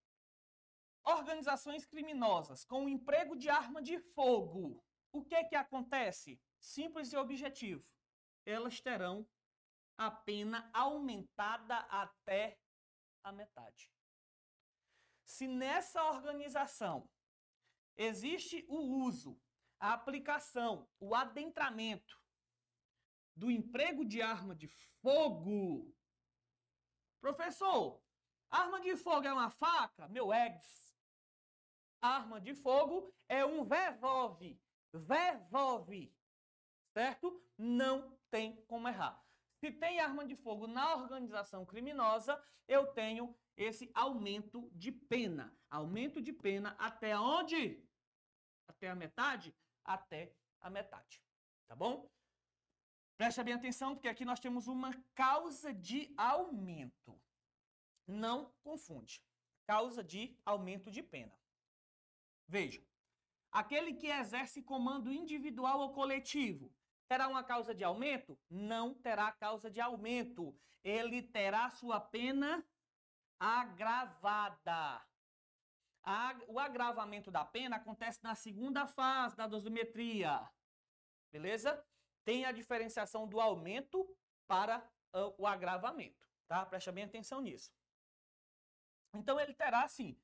Organizações 1.04 1.84
criminosas 1.84 2.64
com 2.64 2.88
emprego 2.88 3.36
de 3.36 3.48
arma 3.48 3.82
de 3.82 3.98
fogo. 4.00 4.82
O 5.12 5.22
que 5.22 5.44
que 5.44 5.54
acontece? 5.54 6.40
Simples 6.58 7.12
e 7.12 7.16
objetivo. 7.16 7.86
Elas 8.44 8.80
terão 8.80 9.28
a 9.98 10.10
pena 10.10 10.68
aumentada 10.72 11.76
até 11.90 12.58
a 13.22 13.30
metade. 13.30 13.92
Se 15.24 15.46
nessa 15.46 16.02
organização 16.04 17.08
existe 17.96 18.64
o 18.68 18.78
uso 19.04 19.40
a 19.78 19.92
aplicação, 19.92 20.88
o 20.98 21.14
adentramento 21.14 22.20
do 23.34 23.50
emprego 23.50 24.04
de 24.04 24.22
arma 24.22 24.54
de 24.54 24.68
fogo. 25.02 25.94
Professor, 27.20 28.02
arma 28.50 28.80
de 28.80 28.96
fogo 28.96 29.26
é 29.26 29.32
uma 29.32 29.50
faca? 29.50 30.08
Meu 30.08 30.32
ex. 30.32 30.94
Arma 32.00 32.40
de 32.40 32.54
fogo 32.54 33.12
é 33.28 33.44
um 33.44 33.64
vervove. 33.64 34.60
Vervove. 34.92 36.14
Certo? 36.92 37.42
Não 37.58 38.18
tem 38.30 38.64
como 38.66 38.88
errar. 38.88 39.22
Se 39.58 39.70
tem 39.70 40.00
arma 40.00 40.24
de 40.24 40.36
fogo 40.36 40.66
na 40.66 40.94
organização 40.94 41.64
criminosa, 41.64 42.42
eu 42.68 42.86
tenho 42.92 43.36
esse 43.56 43.90
aumento 43.94 44.70
de 44.72 44.92
pena. 44.92 45.56
Aumento 45.70 46.20
de 46.20 46.32
pena 46.32 46.76
até 46.78 47.18
onde? 47.18 47.82
Até 48.68 48.90
a 48.90 48.94
metade? 48.94 49.54
Até 49.86 50.34
a 50.60 50.68
metade. 50.68 51.22
Tá 51.66 51.74
bom? 51.74 52.10
Preste 53.16 53.42
bem 53.42 53.54
atenção, 53.54 53.94
porque 53.94 54.08
aqui 54.08 54.24
nós 54.24 54.40
temos 54.40 54.66
uma 54.66 54.92
causa 55.14 55.72
de 55.72 56.12
aumento. 56.16 57.18
Não 58.06 58.52
confunde. 58.62 59.22
Causa 59.66 60.04
de 60.04 60.38
aumento 60.44 60.90
de 60.90 61.02
pena. 61.02 61.36
Veja, 62.46 62.84
aquele 63.50 63.94
que 63.94 64.08
exerce 64.08 64.62
comando 64.62 65.10
individual 65.10 65.80
ou 65.80 65.92
coletivo 65.92 66.72
terá 67.08 67.26
uma 67.26 67.42
causa 67.42 67.74
de 67.74 67.82
aumento? 67.82 68.38
Não 68.50 68.94
terá 68.94 69.32
causa 69.32 69.70
de 69.70 69.80
aumento. 69.80 70.54
Ele 70.84 71.22
terá 71.22 71.70
sua 71.70 71.98
pena 72.00 72.64
agravada. 73.40 75.04
A, 76.08 76.38
o 76.46 76.60
agravamento 76.60 77.32
da 77.32 77.44
pena 77.44 77.76
acontece 77.76 78.22
na 78.22 78.36
segunda 78.36 78.86
fase 78.86 79.36
da 79.36 79.48
dosimetria. 79.48 80.48
Beleza? 81.32 81.84
Tem 82.24 82.44
a 82.44 82.52
diferenciação 82.52 83.26
do 83.26 83.40
aumento 83.40 84.08
para 84.46 84.78
uh, 85.12 85.34
o 85.36 85.46
agravamento. 85.48 86.24
Tá? 86.46 86.64
Preste 86.64 86.92
bem 86.92 87.02
atenção 87.02 87.40
nisso. 87.40 87.72
Então 89.14 89.40
ele 89.40 89.52
terá 89.52 89.82
assim, 89.82 90.16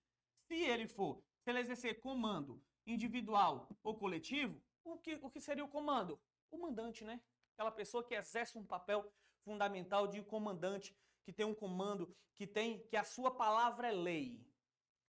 se 0.46 0.54
ele 0.54 0.86
for, 0.86 1.20
se 1.42 1.50
ele 1.50 1.58
exercer 1.58 2.00
comando 2.00 2.62
individual 2.86 3.68
ou 3.82 3.98
coletivo, 3.98 4.62
o 4.84 4.96
que, 4.98 5.16
o 5.16 5.28
que 5.28 5.40
seria 5.40 5.64
o 5.64 5.68
comando? 5.68 6.20
O 6.50 6.58
mandante, 6.58 7.04
né? 7.04 7.20
Aquela 7.54 7.72
pessoa 7.72 8.04
que 8.04 8.14
exerce 8.14 8.56
um 8.56 8.64
papel 8.64 9.12
fundamental 9.44 10.06
de 10.06 10.22
comandante, 10.22 10.96
que 11.24 11.32
tem 11.32 11.46
um 11.46 11.54
comando, 11.54 12.14
que 12.36 12.46
tem 12.46 12.86
que 12.86 12.96
a 12.96 13.02
sua 13.02 13.34
palavra 13.34 13.88
é 13.88 13.92
lei 13.92 14.51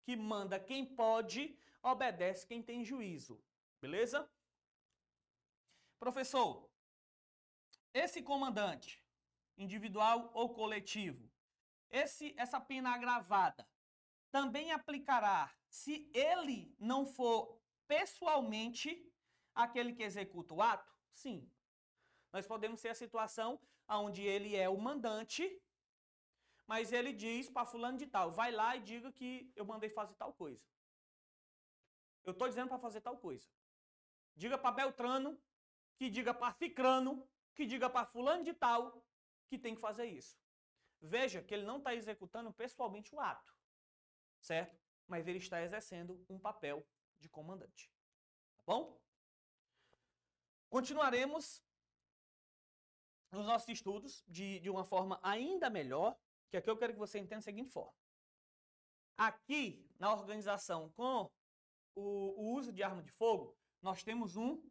que 0.02 0.16
manda 0.16 0.58
quem 0.58 0.84
pode, 0.84 1.56
obedece 1.82 2.46
quem 2.46 2.62
tem 2.62 2.84
juízo. 2.84 3.42
Beleza? 3.80 4.28
Professor, 5.98 6.68
esse 7.94 8.22
comandante, 8.22 9.02
individual 9.56 10.30
ou 10.34 10.52
coletivo, 10.54 11.30
esse, 11.90 12.34
essa 12.36 12.60
pena 12.60 12.94
agravada 12.94 13.68
também 14.30 14.72
aplicará 14.72 15.54
se 15.68 16.10
ele 16.14 16.74
não 16.78 17.04
for 17.04 17.60
pessoalmente 17.86 19.06
aquele 19.54 19.92
que 19.92 20.02
executa 20.02 20.54
o 20.54 20.62
ato? 20.62 20.90
Sim. 21.12 21.48
Nós 22.32 22.46
podemos 22.46 22.80
ter 22.80 22.88
a 22.88 22.94
situação 22.94 23.60
onde 23.86 24.22
ele 24.22 24.56
é 24.56 24.68
o 24.68 24.78
mandante 24.78 25.60
mas 26.72 26.90
ele 26.90 27.12
diz 27.12 27.50
para 27.50 27.66
fulano 27.66 27.98
de 27.98 28.06
tal, 28.06 28.32
vai 28.32 28.50
lá 28.50 28.74
e 28.74 28.80
diga 28.80 29.12
que 29.12 29.52
eu 29.54 29.62
mandei 29.62 29.90
fazer 29.90 30.14
tal 30.14 30.32
coisa. 30.32 30.64
Eu 32.24 32.32
estou 32.32 32.48
dizendo 32.48 32.68
para 32.68 32.78
fazer 32.78 33.02
tal 33.02 33.18
coisa. 33.18 33.46
Diga 34.34 34.56
para 34.56 34.72
Beltrano 34.72 35.38
que 35.98 36.08
diga 36.08 36.32
para 36.32 36.50
cicrano, 36.54 37.28
que 37.54 37.66
diga 37.66 37.90
para 37.90 38.06
fulano 38.06 38.42
de 38.42 38.54
tal, 38.54 39.06
que 39.48 39.58
tem 39.58 39.74
que 39.74 39.82
fazer 39.82 40.06
isso. 40.06 40.40
Veja 40.98 41.42
que 41.42 41.52
ele 41.52 41.66
não 41.66 41.76
está 41.76 41.94
executando 41.94 42.50
pessoalmente 42.54 43.14
o 43.14 43.20
ato, 43.20 43.54
certo? 44.40 44.80
Mas 45.06 45.28
ele 45.28 45.40
está 45.40 45.60
exercendo 45.62 46.24
um 46.26 46.38
papel 46.38 46.88
de 47.18 47.28
comandante. 47.28 47.92
Tá 48.56 48.62
bom? 48.64 48.98
Continuaremos 50.70 51.62
nos 53.30 53.44
nossos 53.44 53.68
estudos 53.68 54.24
de, 54.26 54.58
de 54.60 54.70
uma 54.70 54.86
forma 54.86 55.20
ainda 55.22 55.68
melhor, 55.68 56.18
que 56.52 56.58
aqui 56.58 56.68
eu 56.68 56.76
quero 56.76 56.92
que 56.92 56.98
você 56.98 57.18
entenda 57.18 57.36
da 57.36 57.40
seguinte 57.40 57.70
forma. 57.70 57.96
Aqui, 59.16 59.88
na 59.98 60.12
organização 60.12 60.90
com 60.90 61.32
o, 61.94 62.02
o 62.42 62.52
uso 62.52 62.70
de 62.70 62.82
arma 62.82 63.02
de 63.02 63.10
fogo, 63.10 63.56
nós 63.80 64.04
temos 64.04 64.36
um 64.36 64.62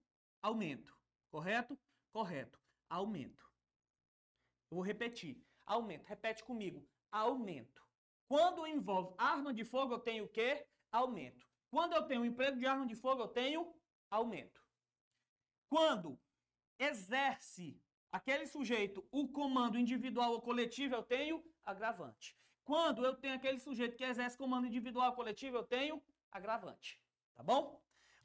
aumento. 0.43 0.95
Correto? 1.31 1.75
Correto. 2.13 2.61
Aumento. 2.87 3.43
Eu 4.69 4.75
vou 4.75 4.85
repetir. 4.85 5.43
Aumento. 5.65 6.05
Repete 6.05 6.43
comigo. 6.43 6.87
Aumento. 7.11 7.81
Quando 8.27 8.67
envolve 8.67 9.15
arma 9.17 9.51
de 9.51 9.65
fogo, 9.65 9.95
eu 9.95 9.99
tenho 9.99 10.25
o 10.25 10.29
quê? 10.29 10.67
Aumento. 10.91 11.47
Quando 11.71 11.93
eu 11.93 12.05
tenho 12.05 12.23
emprego 12.23 12.59
de 12.59 12.67
arma 12.67 12.85
de 12.85 12.95
fogo, 12.95 13.23
eu 13.23 13.27
tenho 13.27 13.73
aumento. 14.11 14.61
Quando 15.67 16.19
exerce 16.77 17.81
aquele 18.11 18.45
sujeito 18.45 19.07
o 19.11 19.27
comando 19.29 19.79
individual 19.79 20.33
ou 20.33 20.41
coletivo, 20.41 20.93
eu 20.93 21.03
tenho 21.03 21.43
agravante. 21.65 22.37
Quando 22.63 23.05
eu 23.05 23.15
tenho 23.15 23.35
aquele 23.35 23.59
sujeito 23.59 23.97
que 23.97 24.03
exerce 24.03 24.37
comando 24.37 24.67
individual 24.67 25.13
coletivo, 25.13 25.57
eu 25.57 25.63
tenho 25.63 26.01
agravante. 26.31 27.01
Tá 27.33 27.43
bom? 27.43 27.81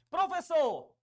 Professor, 0.09 0.95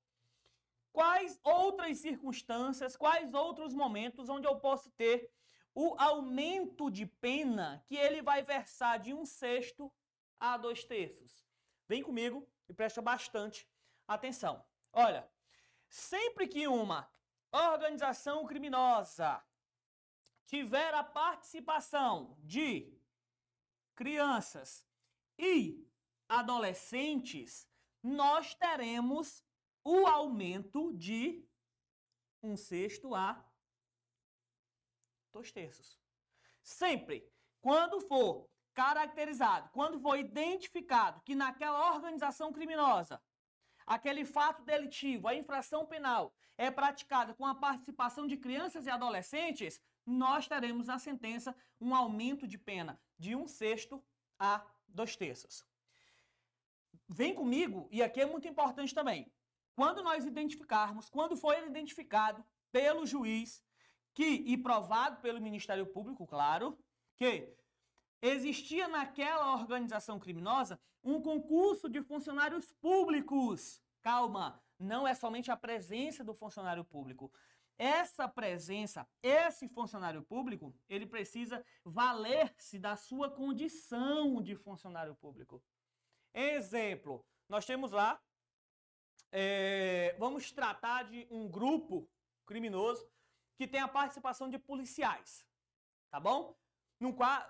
quais 0.93 1.39
outras 1.43 1.99
circunstâncias, 1.99 2.97
quais 2.97 3.35
outros 3.35 3.75
momentos 3.75 4.29
onde 4.29 4.47
eu 4.47 4.57
posso 4.59 4.91
ter 4.91 5.31
o 5.75 5.95
aumento 5.99 6.91
de 6.91 7.05
pena 7.07 7.83
que 7.87 7.97
ele 7.97 8.23
vai 8.23 8.43
versar 8.43 8.99
de 8.99 9.13
um 9.13 9.27
sexto 9.27 9.93
a 10.39 10.57
dois 10.57 10.85
terços? 10.85 11.45
Vem 11.89 12.03
comigo 12.03 12.49
e 12.69 12.73
presta 12.73 13.03
bastante 13.03 13.69
atenção. 14.07 14.65
Olha, 14.93 15.29
Sempre 15.95 16.49
que 16.49 16.67
uma 16.67 17.09
organização 17.53 18.45
criminosa 18.47 19.41
tiver 20.47 20.95
a 20.95 21.03
participação 21.03 22.37
de 22.41 22.93
crianças 23.95 24.87
e 25.39 25.87
adolescentes, 26.29 27.69
nós 28.03 28.55
teremos 28.55 29.45
o 29.83 30.07
aumento 30.07 30.93
de 30.93 31.47
um 32.43 32.57
sexto 32.57 33.15
a 33.15 33.45
dois 35.33 35.51
terços. 35.51 35.99
Sempre, 36.63 37.29
quando 37.61 38.01
for 38.01 38.49
caracterizado, 38.73 39.71
quando 39.71 40.01
for 40.01 40.17
identificado 40.19 41.21
que 41.23 41.35
naquela 41.35 41.95
organização 41.95 42.53
criminosa 42.53 43.23
aquele 43.87 44.25
fato 44.25 44.63
delitivo, 44.63 45.29
a 45.29 45.35
infração 45.35 45.87
penal, 45.87 46.35
é 46.57 46.71
praticada 46.71 47.35
com 47.35 47.45
a 47.45 47.55
participação 47.55 48.27
de 48.27 48.37
crianças 48.37 48.87
e 48.87 48.91
adolescentes, 48.91 49.81
nós 50.07 50.47
teremos 50.47 50.87
na 50.87 50.99
sentença 50.99 51.55
um 51.81 51.95
aumento 51.95 52.47
de 52.47 52.59
pena 52.59 53.01
de 53.19 53.35
um 53.35 53.47
sexto 53.47 54.03
a 54.39 54.65
dois 54.89 55.17
terços. 55.17 55.65
Vem 57.09 57.35
comigo, 57.35 57.89
e 57.91 58.03
aqui 58.03 58.21
é 58.21 58.27
muito 58.27 58.49
importante 58.49 58.95
também. 58.95 59.31
Quando 59.75 60.03
nós 60.03 60.25
identificarmos, 60.25 61.11
quando 61.11 61.37
for 61.37 61.57
identificado 61.59 62.45
pelo 62.71 63.07
juiz, 63.07 63.63
que 64.13 64.25
e 64.25 64.57
provado 64.57 65.21
pelo 65.21 65.41
Ministério 65.41 65.87
Público, 65.87 66.27
claro, 66.27 66.79
que 67.17 67.53
existia 68.23 68.89
naquela 68.89 69.53
organização 69.55 70.19
criminosa 70.19 70.81
um 71.03 71.21
concurso 71.21 71.89
de 71.89 72.01
funcionários 72.03 72.73
públicos. 72.73 73.83
Calma, 74.01 74.63
não 74.79 75.07
é 75.07 75.15
somente 75.15 75.51
a 75.51 75.57
presença 75.57 76.25
do 76.25 76.35
funcionário 76.35 76.85
público. 76.85 77.33
Essa 77.77 78.29
presença, 78.29 79.09
esse 79.23 79.69
funcionário 79.69 80.23
público, 80.23 80.75
ele 80.89 81.07
precisa 81.07 81.65
valer-se 81.85 82.79
da 82.79 82.97
sua 82.97 83.31
condição 83.31 84.41
de 84.41 84.55
funcionário 84.55 85.15
público. 85.17 85.63
Exemplo, 86.33 87.27
nós 87.49 87.67
temos 87.67 87.91
lá, 87.91 88.21
é, 89.33 90.15
vamos 90.19 90.53
tratar 90.53 91.05
de 91.05 91.27
um 91.31 91.49
grupo 91.49 92.09
criminoso 92.47 93.09
que 93.57 93.67
tem 93.67 93.81
a 93.81 93.89
participação 93.89 94.49
de 94.49 94.59
policiais, 94.59 95.45
tá 96.11 96.21
bom? 96.21 96.57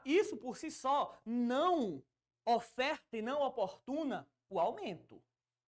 Isso 0.05 0.37
por 0.37 0.57
si 0.57 0.71
só 0.71 1.19
não 1.25 2.03
oferta 2.47 3.17
e 3.17 3.23
não 3.23 3.43
oportuna 3.43 4.29
o 4.49 4.59
aumento, 4.59 5.23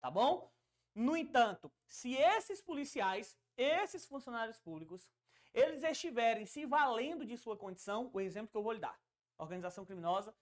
tá 0.01 0.11
bom? 0.11 0.51
No 0.95 1.17
entanto, 1.17 1.73
se 1.87 2.15
esses 2.15 2.61
policiais, 2.61 3.39
esses 3.57 4.07
funcionários 4.07 4.59
públicos, 4.59 5.11
eles 5.53 5.83
estiverem 5.83 6.47
se 6.47 6.65
valendo 6.65 7.25
de 7.25 7.37
sua 7.37 7.57
condição, 7.57 8.11
o 8.13 8.21
exemplo 8.21 8.51
que 8.51 8.57
eu 8.57 8.63
vou 8.63 8.73
lhe 8.73 8.81
dar, 8.81 8.99
organização 9.39 9.85
criminosa, 9.85 10.35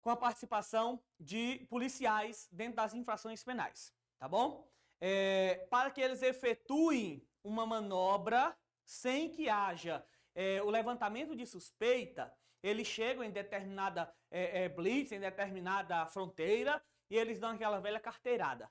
com 0.00 0.10
a 0.10 0.16
participação 0.16 1.02
de 1.18 1.66
policiais 1.70 2.48
dentro 2.50 2.76
das 2.76 2.94
infrações 2.94 3.42
penais, 3.42 3.92
tá 4.18 4.28
bom? 4.28 4.68
É, 5.00 5.66
para 5.70 5.90
que 5.90 6.00
eles 6.00 6.22
efetuem 6.22 7.26
uma 7.42 7.66
manobra 7.66 8.56
sem 8.84 9.30
que 9.30 9.48
haja 9.48 10.04
é, 10.34 10.62
o 10.62 10.70
levantamento 10.70 11.34
de 11.34 11.46
suspeita, 11.46 12.32
eles 12.62 12.86
chegam 12.86 13.24
em 13.24 13.30
determinada 13.30 14.12
é, 14.30 14.64
é, 14.64 14.68
blitz, 14.68 15.12
em 15.12 15.20
determinada 15.20 16.06
fronteira, 16.06 16.82
e 17.10 17.16
eles 17.16 17.38
dão 17.38 17.50
aquela 17.50 17.80
velha 17.80 18.00
carteirada, 18.00 18.70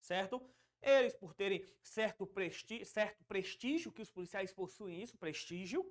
certo? 0.00 0.42
Eles, 0.82 1.14
por 1.14 1.32
terem 1.32 1.64
certo, 1.82 2.26
presti 2.26 2.84
certo 2.84 3.24
prestígio, 3.24 3.92
que 3.92 4.02
os 4.02 4.10
policiais 4.10 4.52
possuem 4.52 5.00
isso, 5.00 5.16
prestígio, 5.16 5.88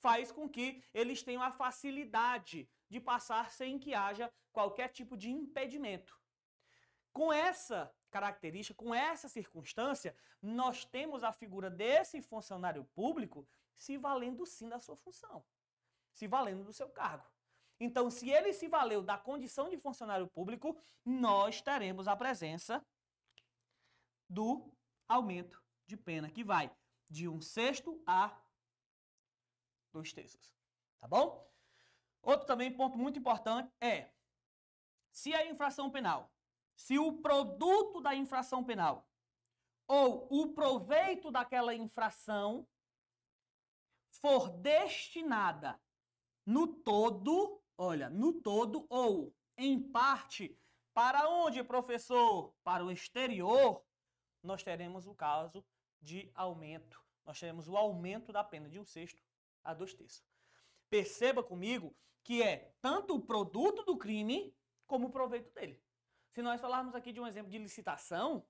faz 0.00 0.30
com 0.30 0.48
que 0.48 0.82
eles 0.94 1.22
tenham 1.22 1.42
a 1.42 1.50
facilidade 1.50 2.68
de 2.88 3.00
passar 3.00 3.50
sem 3.50 3.78
que 3.78 3.94
haja 3.94 4.32
qualquer 4.52 4.88
tipo 4.88 5.16
de 5.16 5.30
impedimento. 5.30 6.18
Com 7.12 7.32
essa 7.32 7.92
característica, 8.10 8.76
com 8.76 8.94
essa 8.94 9.28
circunstância, 9.28 10.14
nós 10.40 10.84
temos 10.84 11.24
a 11.24 11.32
figura 11.32 11.68
desse 11.68 12.22
funcionário 12.22 12.84
público 12.94 13.46
se 13.76 13.96
valendo 13.96 14.46
sim 14.46 14.68
da 14.68 14.78
sua 14.78 14.96
função 14.96 15.44
se 16.12 16.26
valendo 16.26 16.64
do 16.64 16.72
seu 16.72 16.88
cargo. 16.88 17.24
Então, 17.80 18.10
se 18.10 18.30
ele 18.30 18.52
se 18.52 18.68
valeu 18.68 19.02
da 19.02 19.18
condição 19.18 19.68
de 19.68 19.76
funcionário 19.76 20.28
público, 20.28 20.76
nós 21.04 21.60
teremos 21.60 22.06
a 22.06 22.14
presença 22.14 22.84
do 24.32 24.72
aumento 25.08 25.62
de 25.86 25.96
pena, 25.96 26.30
que 26.30 26.42
vai 26.42 26.74
de 27.08 27.28
um 27.28 27.40
sexto 27.40 28.02
a 28.06 28.34
dois 29.92 30.12
terços. 30.12 30.54
Tá 31.00 31.06
bom? 31.06 31.46
Outro 32.22 32.46
também 32.46 32.72
ponto 32.72 32.96
muito 32.96 33.18
importante 33.18 33.70
é 33.80 34.10
se 35.10 35.34
a 35.34 35.44
infração 35.46 35.90
penal, 35.90 36.32
se 36.74 36.98
o 36.98 37.20
produto 37.20 38.00
da 38.00 38.14
infração 38.14 38.64
penal 38.64 39.06
ou 39.86 40.26
o 40.30 40.54
proveito 40.54 41.30
daquela 41.30 41.74
infração 41.74 42.66
for 44.08 44.48
destinada 44.48 45.78
no 46.46 46.66
todo, 46.66 47.62
olha, 47.76 48.08
no 48.08 48.32
todo 48.32 48.86
ou 48.88 49.34
em 49.56 49.78
parte, 49.78 50.58
para 50.94 51.28
onde, 51.28 51.62
professor? 51.62 52.54
Para 52.62 52.84
o 52.84 52.90
exterior, 52.90 53.84
nós 54.42 54.62
teremos 54.62 55.06
o 55.06 55.14
caso 55.14 55.64
de 56.00 56.30
aumento. 56.34 57.00
Nós 57.24 57.38
teremos 57.38 57.68
o 57.68 57.76
aumento 57.76 58.32
da 58.32 58.42
pena 58.42 58.68
de 58.68 58.78
um 58.78 58.84
sexto 58.84 59.22
a 59.62 59.72
dois 59.72 59.94
terços. 59.94 60.24
Perceba 60.90 61.42
comigo 61.42 61.94
que 62.24 62.42
é 62.42 62.74
tanto 62.80 63.14
o 63.14 63.20
produto 63.20 63.84
do 63.84 63.96
crime 63.96 64.54
como 64.86 65.06
o 65.06 65.10
proveito 65.10 65.52
dele. 65.52 65.80
Se 66.30 66.42
nós 66.42 66.60
falarmos 66.60 66.94
aqui 66.94 67.12
de 67.12 67.20
um 67.20 67.26
exemplo 67.26 67.50
de 67.50 67.58
licitação, 67.58 68.44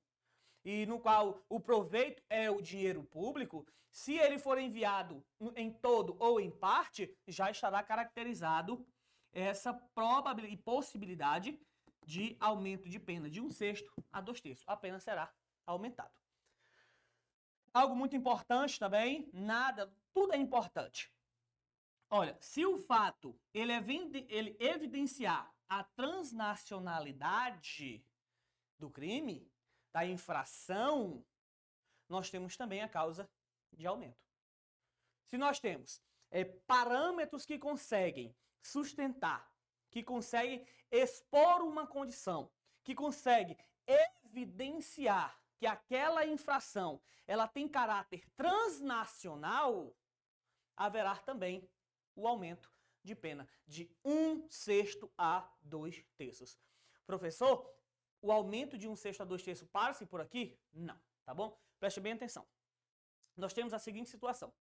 e 0.64 0.86
no 0.86 1.00
qual 1.00 1.44
o 1.48 1.58
proveito 1.58 2.22
é 2.30 2.50
o 2.50 2.62
dinheiro 2.62 3.02
público, 3.02 3.66
se 3.90 4.16
ele 4.16 4.38
for 4.38 4.58
enviado 4.58 5.24
em 5.56 5.72
todo 5.72 6.16
ou 6.18 6.40
em 6.40 6.50
parte, 6.50 7.14
já 7.26 7.50
estará 7.50 7.82
caracterizado 7.82 8.86
essa 9.32 9.72
probabilidade 9.72 10.54
e 10.54 10.64
possibilidade 10.64 11.60
de 12.06 12.36
aumento 12.40 12.88
de 12.88 12.98
pena 12.98 13.28
de 13.28 13.40
um 13.40 13.50
sexto 13.50 13.92
a 14.10 14.20
dois 14.20 14.40
terços. 14.40 14.64
A 14.68 14.76
pena 14.76 14.98
será 14.98 15.32
aumentado. 15.66 16.12
Algo 17.72 17.96
muito 17.96 18.14
importante 18.14 18.78
também, 18.78 19.30
nada, 19.32 19.90
tudo 20.12 20.34
é 20.34 20.36
importante. 20.36 21.10
Olha, 22.10 22.36
se 22.40 22.66
o 22.66 22.76
fato 22.76 23.34
ele, 23.54 23.72
ele 24.28 24.54
evidenciar 24.60 25.50
a 25.68 25.82
transnacionalidade 25.82 28.04
do 28.78 28.90
crime, 28.90 29.50
da 29.90 30.04
infração, 30.04 31.24
nós 32.08 32.28
temos 32.28 32.54
também 32.56 32.82
a 32.82 32.88
causa 32.88 33.30
de 33.72 33.86
aumento. 33.86 34.20
Se 35.24 35.38
nós 35.38 35.58
temos 35.58 36.02
é, 36.30 36.44
parâmetros 36.44 37.46
que 37.46 37.58
conseguem 37.58 38.36
sustentar, 38.60 39.50
que 39.90 40.02
conseguem 40.02 40.66
expor 40.90 41.62
uma 41.62 41.86
condição, 41.86 42.52
que 42.84 42.94
conseguem 42.94 43.56
evidenciar 43.86 45.41
que 45.62 45.66
aquela 45.68 46.26
infração 46.26 47.00
ela 47.24 47.46
tem 47.46 47.68
caráter 47.68 48.28
transnacional, 48.30 49.96
haverá 50.76 51.16
também 51.18 51.70
o 52.16 52.26
aumento 52.26 52.68
de 53.00 53.14
pena 53.14 53.48
de 53.64 53.88
um 54.04 54.50
sexto 54.50 55.08
a 55.16 55.48
dois 55.62 56.04
terços. 56.16 56.58
Professor, 57.06 57.72
o 58.20 58.32
aumento 58.32 58.76
de 58.76 58.88
um 58.88 58.96
sexto 58.96 59.20
a 59.20 59.24
dois 59.24 59.44
terços 59.44 59.68
para-se 59.68 60.04
por 60.04 60.20
aqui? 60.20 60.58
Não, 60.72 61.00
tá 61.24 61.32
bom? 61.32 61.56
Preste 61.78 62.00
bem 62.00 62.14
atenção. 62.14 62.44
Nós 63.36 63.52
temos 63.52 63.72
a 63.72 63.78
seguinte 63.78 64.10
situação. 64.10 64.52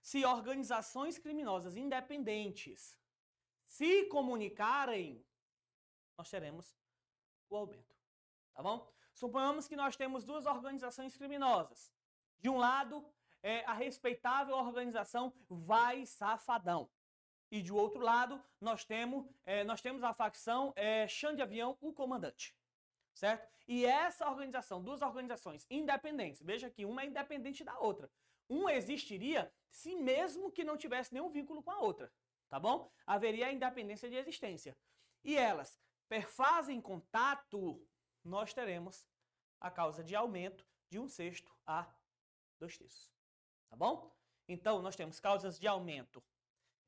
Se 0.00 0.24
organizações 0.24 1.18
criminosas 1.18 1.76
independentes 1.76 2.98
se 3.62 4.06
comunicarem, 4.06 5.22
nós 6.16 6.30
teremos 6.30 6.74
o 7.50 7.56
aumento. 7.56 7.94
Tá 8.54 8.62
bom? 8.62 8.95
Suponhamos 9.16 9.66
que 9.66 9.74
nós 9.74 9.96
temos 9.96 10.24
duas 10.24 10.46
organizações 10.46 11.16
criminosas. 11.16 11.92
De 12.38 12.48
um 12.48 12.56
lado, 12.56 13.04
é 13.42 13.64
a 13.64 13.72
respeitável 13.72 14.54
organização 14.54 15.32
Vai 15.48 16.06
Safadão. 16.06 16.88
E 17.50 17.60
de 17.60 17.72
outro 17.72 18.00
lado, 18.00 18.40
nós 18.60 18.84
temos, 18.84 19.26
é, 19.44 19.64
nós 19.64 19.80
temos 19.80 20.04
a 20.04 20.12
facção 20.12 20.72
é, 20.76 21.08
Chão 21.08 21.34
de 21.34 21.42
Avião, 21.42 21.76
o 21.80 21.92
comandante 21.92 22.54
certo? 23.16 23.48
E 23.66 23.84
essa 23.84 24.28
organização, 24.28 24.82
duas 24.82 25.02
organizações 25.02 25.66
independentes, 25.68 26.40
veja 26.42 26.70
que 26.70 26.84
uma 26.84 27.02
é 27.02 27.06
independente 27.06 27.64
da 27.64 27.76
outra. 27.78 28.10
Uma 28.48 28.74
existiria 28.74 29.52
se 29.70 29.96
mesmo 29.96 30.52
que 30.52 30.62
não 30.62 30.76
tivesse 30.76 31.12
nenhum 31.12 31.30
vínculo 31.30 31.62
com 31.62 31.70
a 31.70 31.80
outra, 31.80 32.12
tá 32.48 32.60
bom? 32.60 32.92
Haveria 33.04 33.48
a 33.48 33.52
independência 33.52 34.08
de 34.08 34.16
existência. 34.16 34.76
E 35.24 35.36
elas 35.36 35.80
perfazem 36.08 36.80
contato, 36.80 37.82
nós 38.26 38.52
teremos 38.52 39.06
a 39.60 39.70
causa 39.70 40.02
de 40.02 40.14
aumento 40.14 40.66
de 40.90 40.98
um 40.98 41.08
sexto 41.08 41.52
a 41.64 41.86
dois 42.58 42.76
terços, 42.76 43.12
tá 43.68 43.76
bom? 43.76 44.14
Então, 44.48 44.82
nós 44.82 44.96
temos 44.96 45.18
causas 45.18 45.58
de 45.58 45.66
aumento 45.66 46.22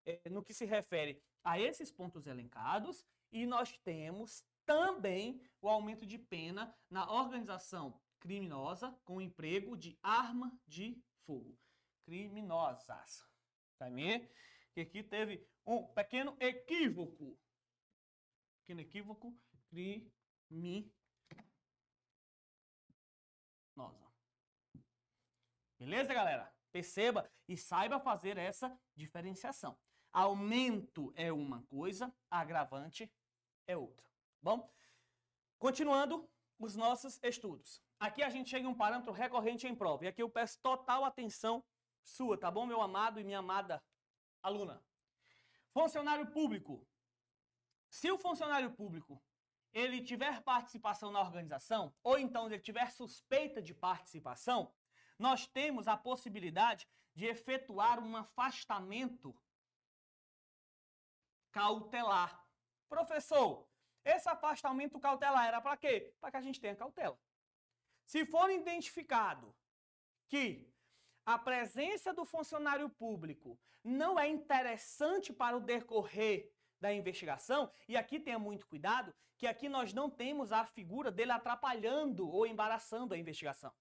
é, 0.04 0.28
no 0.28 0.42
que 0.42 0.54
se 0.54 0.64
refere 0.64 1.22
a 1.42 1.58
esses 1.58 1.90
pontos 1.90 2.26
elencados 2.26 3.04
e 3.32 3.46
nós 3.46 3.76
temos 3.78 4.44
também 4.64 5.40
o 5.60 5.68
aumento 5.68 6.06
de 6.06 6.18
pena 6.18 6.74
na 6.90 7.10
organização 7.10 8.00
criminosa 8.20 8.96
com 9.04 9.20
emprego 9.20 9.76
de 9.76 9.98
arma 10.02 10.52
de 10.66 11.02
fogo. 11.24 11.58
Criminosas. 12.04 13.26
Tá 13.78 13.90
me? 13.90 14.28
Que 14.72 14.80
aqui 14.80 15.02
teve 15.02 15.46
um 15.66 15.86
pequeno 15.86 16.36
equívoco. 16.40 17.38
Pequeno 18.60 18.80
equívoco. 18.80 19.36
Criminosa. 23.78 24.12
Beleza, 25.78 26.12
galera? 26.12 26.52
Perceba 26.72 27.30
e 27.46 27.56
saiba 27.56 28.00
fazer 28.00 28.36
essa 28.36 28.76
diferenciação. 28.96 29.78
Aumento 30.12 31.12
é 31.14 31.32
uma 31.32 31.62
coisa, 31.64 32.12
agravante 32.28 33.10
é 33.66 33.76
outra. 33.76 34.04
Bom, 34.42 34.68
continuando 35.58 36.28
os 36.58 36.74
nossos 36.74 37.20
estudos. 37.22 37.80
Aqui 38.00 38.22
a 38.22 38.30
gente 38.30 38.50
chega 38.50 38.66
em 38.66 38.70
um 38.70 38.74
parâmetro 38.74 39.12
recorrente 39.12 39.66
em 39.66 39.74
prova. 39.74 40.04
E 40.04 40.08
aqui 40.08 40.22
eu 40.22 40.30
peço 40.30 40.58
total 40.60 41.04
atenção 41.04 41.64
sua, 42.02 42.38
tá 42.38 42.50
bom, 42.50 42.66
meu 42.66 42.80
amado 42.80 43.20
e 43.20 43.24
minha 43.24 43.38
amada 43.38 43.82
aluna? 44.42 44.82
Funcionário 45.72 46.26
público. 46.32 46.86
Se 47.88 48.10
o 48.10 48.18
funcionário 48.18 48.72
público 48.72 49.22
ele 49.72 50.02
tiver 50.02 50.42
participação 50.42 51.10
na 51.10 51.20
organização, 51.20 51.94
ou 52.02 52.18
então 52.18 52.46
ele 52.46 52.58
tiver 52.58 52.90
suspeita 52.90 53.60
de 53.60 53.74
participação, 53.74 54.72
nós 55.18 55.46
temos 55.46 55.88
a 55.88 55.96
possibilidade 55.96 56.88
de 57.14 57.26
efetuar 57.26 57.98
um 57.98 58.16
afastamento 58.16 59.36
cautelar. 61.50 62.46
Professor, 62.88 63.68
esse 64.04 64.28
afastamento 64.28 64.98
cautelar 65.00 65.46
era 65.46 65.60
para 65.60 65.76
quê? 65.76 66.14
Para 66.20 66.30
que 66.30 66.36
a 66.36 66.40
gente 66.40 66.60
tenha 66.60 66.76
cautela. 66.76 67.18
Se 68.06 68.24
for 68.24 68.50
identificado 68.50 69.54
que 70.28 70.72
a 71.26 71.38
presença 71.38 72.14
do 72.14 72.24
funcionário 72.24 72.88
público 72.88 73.58
não 73.84 74.18
é 74.18 74.28
interessante 74.28 75.32
para 75.32 75.56
o 75.56 75.60
decorrer 75.60 76.50
da 76.80 76.92
investigação, 76.92 77.70
e 77.88 77.96
aqui 77.96 78.20
tenha 78.20 78.38
muito 78.38 78.66
cuidado, 78.66 79.14
que 79.36 79.46
aqui 79.46 79.68
nós 79.68 79.92
não 79.92 80.08
temos 80.10 80.52
a 80.52 80.64
figura 80.64 81.10
dele 81.10 81.32
atrapalhando 81.32 82.28
ou 82.28 82.46
embaraçando 82.46 83.14
a 83.14 83.18
investigação. 83.18 83.72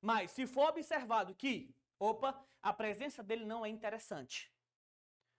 Mas 0.00 0.30
se 0.30 0.46
for 0.46 0.68
observado 0.68 1.34
que, 1.34 1.74
opa, 1.98 2.38
a 2.62 2.72
presença 2.72 3.22
dele 3.22 3.44
não 3.44 3.64
é 3.64 3.68
interessante, 3.68 4.52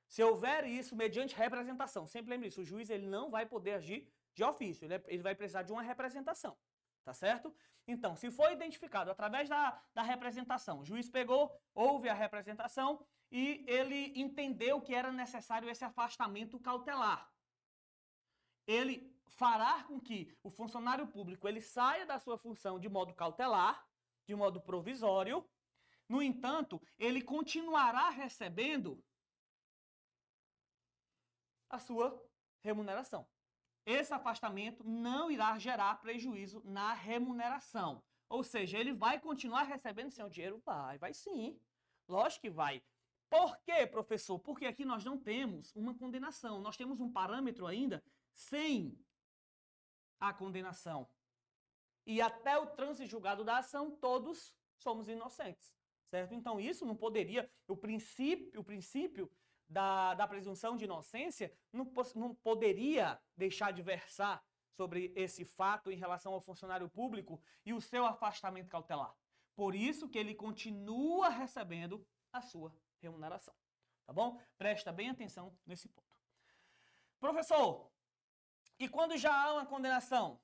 se 0.07 0.23
houver 0.23 0.65
isso 0.65 0.95
mediante 0.95 1.35
representação, 1.35 2.07
sempre 2.07 2.31
lembre 2.31 2.47
isso, 2.47 2.61
o 2.61 2.65
juiz 2.65 2.89
ele 2.89 3.07
não 3.07 3.29
vai 3.29 3.45
poder 3.45 3.73
agir 3.73 4.07
de 4.33 4.43
ofício, 4.43 4.85
ele, 4.85 4.95
é, 4.95 5.17
vai 5.17 5.35
precisar 5.35 5.63
de 5.63 5.71
uma 5.71 5.81
representação, 5.81 6.57
tá 7.07 7.13
certo? 7.13 7.55
Então, 7.87 8.17
se 8.17 8.29
for 8.29 8.51
identificado 8.51 9.09
através 9.09 9.47
da, 9.47 9.81
da 9.93 10.01
representação, 10.01 10.81
o 10.81 10.85
juiz 10.85 11.07
pegou, 11.09 11.57
houve 11.73 12.09
a 12.09 12.13
representação 12.13 13.01
e 13.31 13.63
ele 13.65 14.11
entendeu 14.19 14.81
que 14.81 14.93
era 14.93 15.09
necessário 15.09 15.69
esse 15.69 15.85
afastamento 15.85 16.59
cautelar. 16.59 17.31
Ele 18.67 19.17
fará 19.25 19.85
com 19.85 20.01
que 20.01 20.37
o 20.43 20.49
funcionário 20.49 21.07
público 21.07 21.47
ele 21.47 21.61
saia 21.61 22.05
da 22.05 22.19
sua 22.19 22.37
função 22.37 22.77
de 22.77 22.89
modo 22.89 23.13
cautelar, 23.13 23.87
de 24.27 24.35
modo 24.35 24.59
provisório. 24.59 25.49
No 26.09 26.21
entanto, 26.21 26.81
ele 26.99 27.21
continuará 27.21 28.09
recebendo 28.09 29.01
a 31.69 31.79
sua 31.79 32.21
remuneração. 32.61 33.25
Esse 33.87 34.13
afastamento 34.13 34.83
não 34.83 35.31
irá 35.31 35.57
gerar 35.57 35.95
prejuízo 36.01 36.61
na 36.65 36.93
remuneração. 36.93 38.03
Ou 38.27 38.43
seja, 38.43 38.77
ele 38.77 38.91
vai 38.91 39.17
continuar 39.17 39.63
recebendo 39.63 40.11
seu 40.11 40.29
dinheiro? 40.29 40.61
Vai, 40.65 40.97
vai 40.97 41.13
sim. 41.13 41.57
Lógico 42.05 42.41
que 42.41 42.49
vai. 42.49 42.83
Por 43.29 43.57
quê, 43.59 43.87
professor? 43.87 44.37
Porque 44.39 44.65
aqui 44.65 44.83
nós 44.83 45.05
não 45.05 45.17
temos 45.17 45.73
uma 45.73 45.97
condenação. 45.97 46.59
Nós 46.59 46.75
temos 46.75 46.99
um 46.99 47.09
parâmetro 47.09 47.65
ainda 47.65 48.03
sem 48.33 48.99
a 50.19 50.33
condenação. 50.33 51.07
E 52.05 52.21
até 52.21 52.57
o 52.57 52.67
trânsito 52.67 53.09
julgado 53.09 53.45
da 53.45 53.59
ação, 53.59 53.89
todos 53.89 54.53
somos 54.77 55.07
inocentes. 55.07 55.73
Certo? 56.09 56.33
Então, 56.33 56.59
isso 56.59 56.85
não 56.85 56.95
poderia. 56.95 57.49
O 57.69 57.77
princípio, 57.77 58.59
o 58.59 58.65
princípio 58.65 59.31
da, 59.69 60.13
da 60.13 60.27
presunção 60.27 60.77
de 60.77 60.85
inocência 60.85 61.51
não, 61.71 61.91
não 62.15 62.35
poderia 62.35 63.19
deixar 63.35 63.71
de 63.71 63.81
versar 63.81 64.43
sobre 64.71 65.11
esse 65.15 65.43
fato 65.43 65.91
em 65.91 65.97
relação 65.97 66.33
ao 66.33 66.41
funcionário 66.41 66.87
público 66.89 67.41
e 67.65 67.73
o 67.73 67.81
seu 67.81 68.05
afastamento 68.05 68.69
cautelar. 68.69 69.13
Por 69.55 69.73
isso 69.75 70.07
que 70.07 70.17
ele 70.17 70.35
continua 70.35 71.29
recebendo 71.29 72.05
a 72.31 72.41
sua 72.41 72.71
remuneração. 73.01 73.55
Tá 74.05 74.13
bom? 74.13 74.39
Presta 74.57 74.91
bem 74.91 75.09
atenção 75.09 75.57
nesse 75.65 75.89
ponto. 75.89 76.07
Professor, 77.19 77.91
e 78.79 78.87
quando 78.87 79.17
já 79.17 79.33
há 79.35 79.53
uma 79.53 79.65
condenação? 79.65 80.39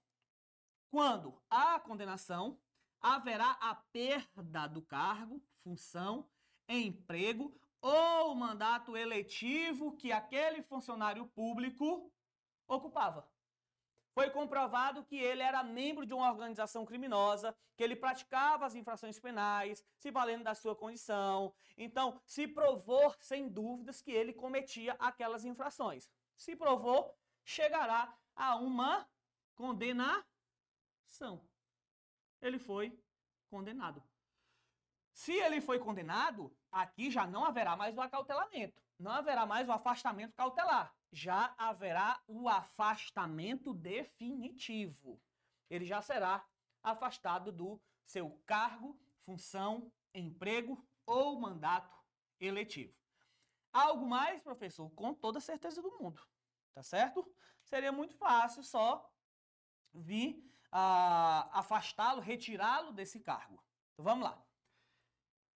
Quando 0.90 1.40
há 1.50 1.80
condenação, 1.80 2.60
haverá 3.00 3.52
a 3.62 3.76
perda 3.76 4.68
do 4.68 4.82
cargo, 4.82 5.42
função, 5.58 6.28
emprego 6.68 7.56
ou 7.84 8.34
mandato 8.34 8.96
eletivo 8.96 9.92
que 9.98 10.10
aquele 10.10 10.62
funcionário 10.62 11.28
público 11.28 12.10
ocupava. 12.66 13.30
Foi 14.14 14.30
comprovado 14.30 15.04
que 15.04 15.18
ele 15.18 15.42
era 15.42 15.62
membro 15.64 16.06
de 16.06 16.14
uma 16.14 16.32
organização 16.32 16.86
criminosa, 16.86 17.54
que 17.76 17.84
ele 17.84 17.96
praticava 17.96 18.66
as 18.66 18.74
infrações 18.74 19.20
penais, 19.20 19.84
se 19.98 20.12
valendo 20.12 20.46
da 20.46 20.56
sua 20.56 20.74
condição. 20.76 21.54
Então, 21.76 22.22
se 22.26 22.48
provou, 22.48 23.14
sem 23.20 23.50
dúvidas, 23.50 24.02
que 24.02 24.12
ele 24.12 24.32
cometia 24.32 24.96
aquelas 24.98 25.44
infrações. 25.44 26.10
Se 26.38 26.56
provou, 26.56 27.14
chegará 27.44 28.16
a 28.34 28.56
uma 28.56 29.06
condenação. 29.56 30.24
Ele 32.42 32.60
foi 32.60 32.98
condenado. 33.50 34.02
Se 35.12 35.34
ele 35.34 35.60
foi 35.60 35.80
condenado, 35.80 36.56
aqui 36.74 37.12
já 37.12 37.26
não 37.26 37.46
haverá 37.46 37.78
mais 37.78 37.96
o 37.96 38.02
acautelamento, 38.02 38.82
não 39.00 39.12
haverá 39.12 39.46
mais 39.46 39.70
o 39.70 39.72
afastamento 39.72 40.34
cautelar, 40.36 40.94
já 41.12 41.54
haverá 41.58 42.22
o 42.28 42.50
afastamento 42.50 43.74
definitivo. 43.74 45.22
Ele 45.70 45.86
já 45.86 46.02
será 46.02 46.46
afastado 46.82 47.52
do 47.52 47.82
seu 48.04 48.42
cargo, 48.46 49.00
função, 49.20 49.92
emprego 50.14 50.86
ou 51.06 51.40
mandato 51.40 51.98
eletivo. 52.40 52.94
Algo 53.72 54.06
mais, 54.06 54.42
professor? 54.42 54.90
Com 54.92 55.14
toda 55.14 55.40
certeza 55.40 55.82
do 55.82 55.98
mundo, 56.00 56.22
tá 56.74 56.84
certo? 56.84 57.26
Seria 57.64 57.92
muito 57.92 58.16
fácil 58.16 58.64
só 58.64 59.10
vir 59.94 60.44
ah, 60.72 61.50
afastá-lo, 61.60 62.20
retirá-lo 62.20 62.92
desse 62.92 63.20
cargo. 63.20 63.64
Então 63.94 64.04
vamos 64.04 64.24
lá. 64.26 64.44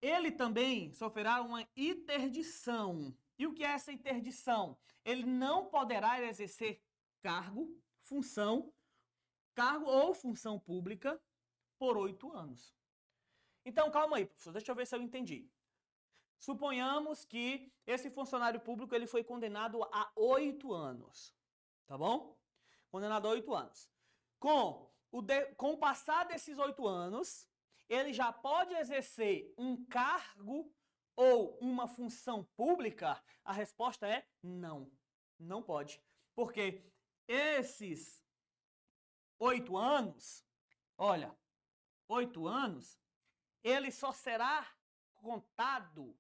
Ele 0.02 0.32
também 0.32 0.94
sofrerá 0.94 1.42
uma 1.42 1.68
interdição. 1.76 3.16
E 3.38 3.48
o 3.48 3.54
que 3.54 3.64
é 3.64 3.70
essa 3.70 3.92
interdição? 3.92 4.78
Ele 5.04 5.24
não 5.24 5.66
poderá 5.66 6.22
exercer 6.22 6.82
cargo, 7.22 7.76
função, 8.02 8.74
cargo 9.54 9.86
ou 9.86 10.14
função 10.14 10.60
pública 10.60 11.20
por 11.78 11.98
oito 11.98 12.32
anos. 12.32 12.76
Então, 13.66 13.92
calma 13.92 14.18
aí, 14.18 14.26
professor, 14.26 14.54
deixa 14.54 14.72
eu 14.72 14.76
ver 14.76 14.88
se 14.88 14.96
eu 14.96 15.02
entendi. 15.02 15.50
Suponhamos 16.38 17.26
que 17.26 17.72
esse 17.86 18.10
funcionário 18.10 18.60
público 18.60 18.94
ele 18.94 19.08
foi 19.08 19.24
condenado 19.24 19.84
a 19.92 20.12
oito 20.16 20.72
anos, 20.74 21.36
tá 21.86 21.98
bom? 21.98 22.38
Condenado 22.90 23.28
a 23.28 23.32
oito 23.32 23.54
anos. 23.54 23.90
Com 24.40 24.92
o, 25.12 25.22
de, 25.22 25.46
com 25.56 25.74
o 25.74 25.78
passar 25.78 26.26
desses 26.26 26.58
oito 26.60 26.88
anos, 26.88 27.47
ele 27.90 28.14
já 28.14 28.32
pode 28.32 28.74
exercer 28.74 29.54
um 29.58 29.86
cargo 29.86 30.74
ou 31.16 31.58
uma 31.60 31.88
função 31.88 32.44
pública? 32.56 33.22
A 33.44 33.54
resposta 33.54 34.08
é 34.08 34.28
não, 34.42 34.92
não 35.40 35.62
pode. 35.62 36.02
Porque 36.36 36.84
esses 37.28 38.24
oito 39.40 39.78
anos, 39.78 40.46
olha, 40.98 41.36
oito 42.08 42.48
anos, 42.48 43.00
ele 43.64 43.92
só 43.92 44.12
será 44.12 44.68
contado 45.16 46.18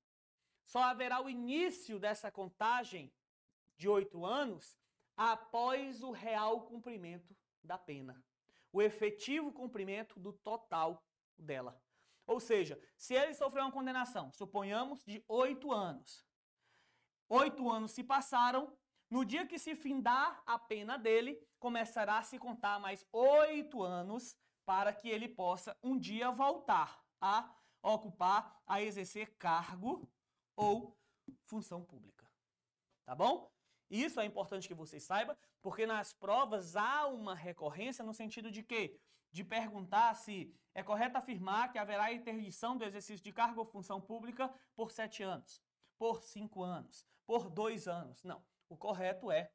só 0.67 0.83
haverá 0.83 1.21
o 1.21 1.29
início 1.29 1.97
dessa 1.97 2.29
contagem 2.29 3.11
de 3.77 3.87
oito 3.87 4.25
anos 4.25 4.77
após 5.15 6.03
o 6.03 6.11
real 6.11 6.65
cumprimento 6.65 7.33
da 7.63 7.77
pena. 7.77 8.21
O 8.71 8.81
efetivo 8.81 9.51
cumprimento 9.51 10.19
do 10.19 10.33
total 10.33 11.06
dela. 11.37 11.81
Ou 12.25 12.39
seja, 12.39 12.79
se 12.97 13.13
ele 13.13 13.33
sofreu 13.33 13.63
uma 13.63 13.71
condenação, 13.71 14.31
suponhamos, 14.31 15.03
de 15.05 15.23
oito 15.27 15.71
anos. 15.71 16.25
Oito 17.29 17.69
anos 17.69 17.91
se 17.91 18.03
passaram, 18.03 18.77
no 19.09 19.23
dia 19.23 19.47
que 19.47 19.57
se 19.57 19.75
findar 19.75 20.41
a 20.45 20.59
pena 20.59 20.97
dele, 20.97 21.41
começará 21.59 22.17
a 22.17 22.23
se 22.23 22.37
contar 22.37 22.79
mais 22.79 23.05
oito 23.11 23.81
anos 23.81 24.35
para 24.65 24.91
que 24.91 25.07
ele 25.09 25.29
possa 25.29 25.77
um 25.81 25.97
dia 25.97 26.29
voltar 26.29 27.01
a 27.21 27.55
ocupar, 27.81 28.61
a 28.67 28.81
exercer 28.81 29.33
cargo 29.37 30.09
ou 30.55 30.97
função 31.45 31.83
pública. 31.83 32.29
Tá 33.05 33.15
bom? 33.15 33.49
Isso 33.89 34.19
é 34.19 34.25
importante 34.25 34.67
que 34.67 34.73
vocês 34.73 35.03
saibam, 35.03 35.37
porque 35.61 35.85
nas 35.85 36.11
provas 36.11 36.75
há 36.75 37.07
uma 37.07 37.33
recorrência 37.33 38.03
no 38.03 38.13
sentido 38.13 38.51
de 38.51 38.61
que 38.61 38.99
de 39.31 39.43
perguntar 39.43 40.13
se 40.15 40.53
é 40.73 40.83
correto 40.83 41.17
afirmar 41.17 41.71
que 41.71 41.77
haverá 41.77 42.11
interdição 42.13 42.77
do 42.77 42.83
exercício 42.83 43.23
de 43.23 43.33
cargo 43.33 43.61
ou 43.61 43.65
função 43.65 43.99
pública 43.99 44.53
por 44.75 44.91
sete 44.91 45.23
anos, 45.23 45.61
por 45.97 46.21
cinco 46.21 46.63
anos, 46.63 47.05
por 47.25 47.49
dois 47.49 47.87
anos. 47.87 48.23
Não. 48.23 48.45
O 48.69 48.77
correto 48.77 49.31
é 49.31 49.51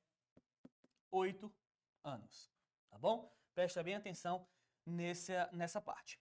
oito 1.10 1.54
anos. 2.02 2.50
Tá 2.90 2.98
bom? 2.98 3.32
Presta 3.54 3.82
bem 3.82 3.94
atenção 3.94 4.48
nessa, 4.84 5.48
nessa 5.52 5.80
parte. 5.80 6.20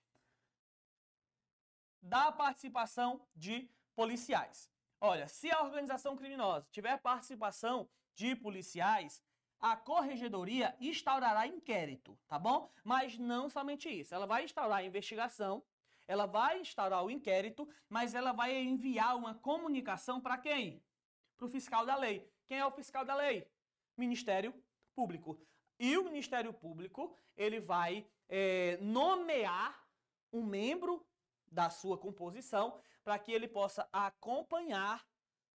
Da 2.01 2.31
participação 2.31 3.27
de 3.35 3.69
policiais. 3.95 4.71
Olha, 4.99 5.27
se 5.27 5.49
a 5.51 5.63
organização 5.63 6.15
criminosa 6.15 6.67
tiver 6.71 6.97
participação 6.99 7.89
de 8.15 8.35
policiais, 8.35 9.23
a 9.62 9.78
corregedoria 9.78 10.76
instaurará 10.80 11.45
inquérito, 11.45 12.17
tá 12.28 12.39
bom? 12.39 12.71
Mas 12.84 13.17
não 13.17 13.47
somente 13.47 13.88
isso. 13.88 14.15
Ela 14.15 14.26
vai 14.26 14.43
instaurar 14.43 14.80
a 14.80 14.84
investigação, 14.84 15.63
ela 16.08 16.26
vai 16.26 16.60
instaurar 16.60 17.06
o 17.06 17.12
inquérito, 17.12 17.69
mas 17.88 18.15
ela 18.15 18.32
vai 18.32 18.60
enviar 18.60 19.15
uma 19.15 19.36
comunicação 19.36 20.19
para 20.19 20.38
quem? 20.38 20.84
Para 21.38 21.45
o 21.45 21.50
fiscal 21.50 21.86
da 21.86 21.95
lei. 21.95 22.28
Quem 22.47 22.58
é 22.58 22.65
o 22.65 22.71
fiscal 22.71 23.06
da 23.06 23.15
lei? 23.15 23.47
Ministério 23.95 24.54
Público. 24.95 25.39
E 25.80 25.95
o 25.97 26.04
Ministério 26.04 26.52
Público, 26.54 27.15
ele 27.38 27.60
vai 27.60 28.06
é, 28.28 28.78
nomear 28.82 29.88
um 30.34 30.43
membro 30.43 31.06
da 31.52 31.69
sua 31.69 31.97
composição 31.97 32.80
para 33.04 33.19
que 33.19 33.32
ele 33.32 33.47
possa 33.47 33.88
acompanhar 33.91 35.06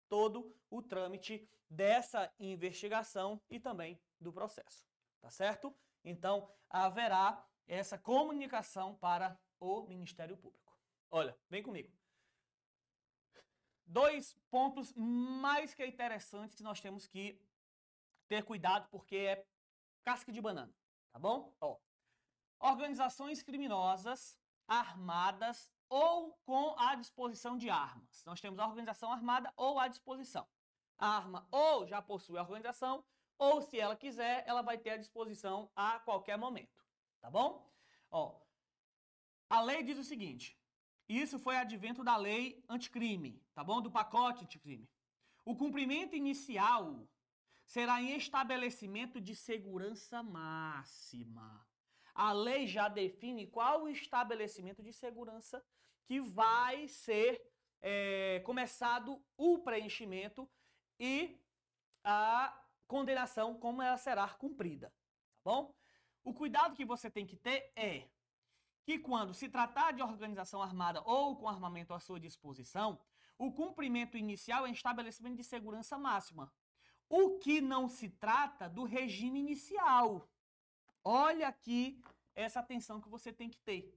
todo 0.08 0.56
o 0.70 0.82
trâmite 0.82 1.48
dessa 1.70 2.32
investigação 2.40 3.42
e 3.50 3.60
também 3.60 4.00
do 4.20 4.32
processo, 4.32 4.86
tá 5.22 5.30
certo? 5.30 5.76
Então, 6.04 6.50
haverá 6.70 7.46
essa 7.68 7.98
comunicação 7.98 8.96
para 8.96 9.40
o 9.60 9.82
Ministério 9.88 10.38
Público. 10.38 10.78
Olha, 11.10 11.38
vem 11.50 11.64
comigo. 11.64 11.92
Dois 13.86 14.36
pontos 14.50 14.94
mais 14.94 15.74
que 15.74 15.86
interessantes 15.86 16.56
que 16.56 16.64
nós 16.64 16.80
temos 16.80 17.08
que 17.08 17.40
ter 18.28 18.44
cuidado 18.44 18.88
porque 18.90 19.16
é 19.16 19.46
casca 20.04 20.32
de 20.32 20.42
banana, 20.42 20.74
tá 21.12 21.20
bom? 21.20 21.56
Ó, 21.60 21.78
organizações 22.60 23.44
criminosas 23.44 24.38
armadas 24.68 25.72
ou 25.96 26.34
com 26.44 26.76
a 26.78 26.94
disposição 26.96 27.58
de 27.58 27.70
armas. 27.70 28.22
Nós 28.26 28.42
temos 28.42 28.60
a 28.60 28.68
organização 28.68 29.10
armada 29.10 29.54
ou 29.56 29.80
à 29.80 29.88
disposição. 29.88 30.46
A 30.98 31.08
arma 31.08 31.48
ou 31.50 31.88
já 31.88 32.02
possui 32.02 32.38
a 32.38 32.42
organização, 32.42 33.02
ou 33.38 33.62
se 33.62 33.80
ela 33.80 33.96
quiser, 33.96 34.44
ela 34.46 34.62
vai 34.62 34.78
ter 34.78 34.90
à 34.90 34.98
disposição 34.98 35.72
a 35.74 36.00
qualquer 36.00 36.38
momento. 36.38 36.84
Tá 37.22 37.32
bom? 37.32 37.74
Ó, 38.12 38.42
a 39.50 39.62
lei 39.62 39.84
diz 39.84 39.98
o 39.98 40.04
seguinte: 40.04 40.60
isso 41.08 41.40
foi 41.40 41.56
advento 41.56 42.04
da 42.04 42.18
lei 42.18 42.62
anticrime, 42.68 43.42
tá 43.54 43.64
bom? 43.64 43.82
Do 43.82 43.90
pacote 43.90 44.44
anticrime. 44.44 44.90
O 45.46 45.56
cumprimento 45.56 46.14
inicial 46.14 47.08
será 47.66 48.02
em 48.02 48.18
estabelecimento 48.18 49.22
de 49.22 49.34
segurança 49.34 50.22
máxima 50.22 51.66
a 52.16 52.32
lei 52.32 52.66
já 52.66 52.88
define 52.88 53.46
qual 53.46 53.84
o 53.84 53.90
estabelecimento 53.90 54.82
de 54.82 54.94
segurança 54.94 55.64
que 56.08 56.22
vai 56.22 56.88
ser 56.88 57.42
é, 57.82 58.40
começado 58.46 59.22
o 59.38 59.60
preenchimento 59.60 60.50
e 61.00 61.38
a 62.04 62.58
condenação, 62.88 63.60
como 63.60 63.82
ela 63.82 63.98
será 63.98 64.28
cumprida. 64.30 64.90
Tá 65.44 65.52
bom? 65.52 65.76
O 66.24 66.34
cuidado 66.34 66.76
que 66.76 66.86
você 66.86 67.12
tem 67.12 67.26
que 67.26 67.36
ter 67.36 67.72
é 67.76 68.10
que 68.86 68.98
quando 68.98 69.34
se 69.34 69.50
tratar 69.50 69.92
de 69.92 70.02
organização 70.02 70.62
armada 70.62 71.02
ou 71.06 71.36
com 71.36 71.50
armamento 71.50 71.94
à 71.94 72.00
sua 72.00 72.20
disposição, 72.20 73.00
o 73.38 73.52
cumprimento 73.52 74.18
inicial 74.18 74.66
é 74.66 74.72
estabelecimento 74.72 75.36
de 75.36 75.44
segurança 75.44 75.98
máxima. 75.98 76.52
O 77.10 77.38
que 77.40 77.60
não 77.60 77.90
se 77.90 78.10
trata 78.10 78.70
do 78.70 78.84
regime 78.84 79.40
inicial. 79.40 80.30
Olha 81.08 81.48
aqui 81.48 82.02
essa 82.34 82.60
atenção 82.60 83.00
que 83.00 83.08
você 83.08 83.32
tem 83.32 83.48
que 83.48 83.60
ter. 83.60 83.96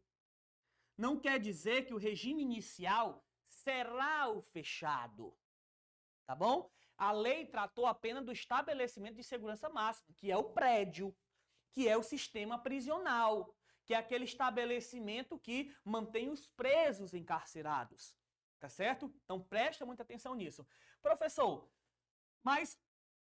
Não 0.94 1.18
quer 1.18 1.40
dizer 1.40 1.86
que 1.86 1.94
o 1.94 1.98
regime 1.98 2.42
inicial 2.42 3.24
será 3.48 4.28
o 4.28 4.42
fechado. 4.42 5.34
Tá 6.26 6.34
bom? 6.34 6.70
A 6.98 7.10
lei 7.10 7.46
tratou 7.46 7.86
apenas 7.86 8.22
do 8.24 8.30
estabelecimento 8.30 9.16
de 9.16 9.24
segurança 9.24 9.70
máxima, 9.70 10.12
que 10.14 10.30
é 10.30 10.36
o 10.36 10.50
prédio, 10.52 11.16
que 11.72 11.88
é 11.88 11.96
o 11.96 12.02
sistema 12.02 12.58
prisional, 12.58 13.56
que 13.86 13.94
é 13.94 13.96
aquele 13.96 14.24
estabelecimento 14.24 15.38
que 15.38 15.74
mantém 15.82 16.28
os 16.28 16.46
presos 16.46 17.14
encarcerados. 17.14 18.14
Tá 18.58 18.68
certo? 18.68 19.10
Então 19.24 19.40
presta 19.40 19.86
muita 19.86 20.02
atenção 20.02 20.34
nisso. 20.34 20.66
Professor, 21.00 21.70
mas 22.42 22.78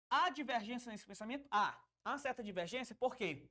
há 0.10 0.30
divergência 0.30 0.92
nesse 0.92 1.06
pensamento? 1.06 1.48
Há. 1.50 1.82
Há 2.04 2.18
certa 2.18 2.44
divergência, 2.44 2.96
por 2.96 3.16
quê? 3.16 3.50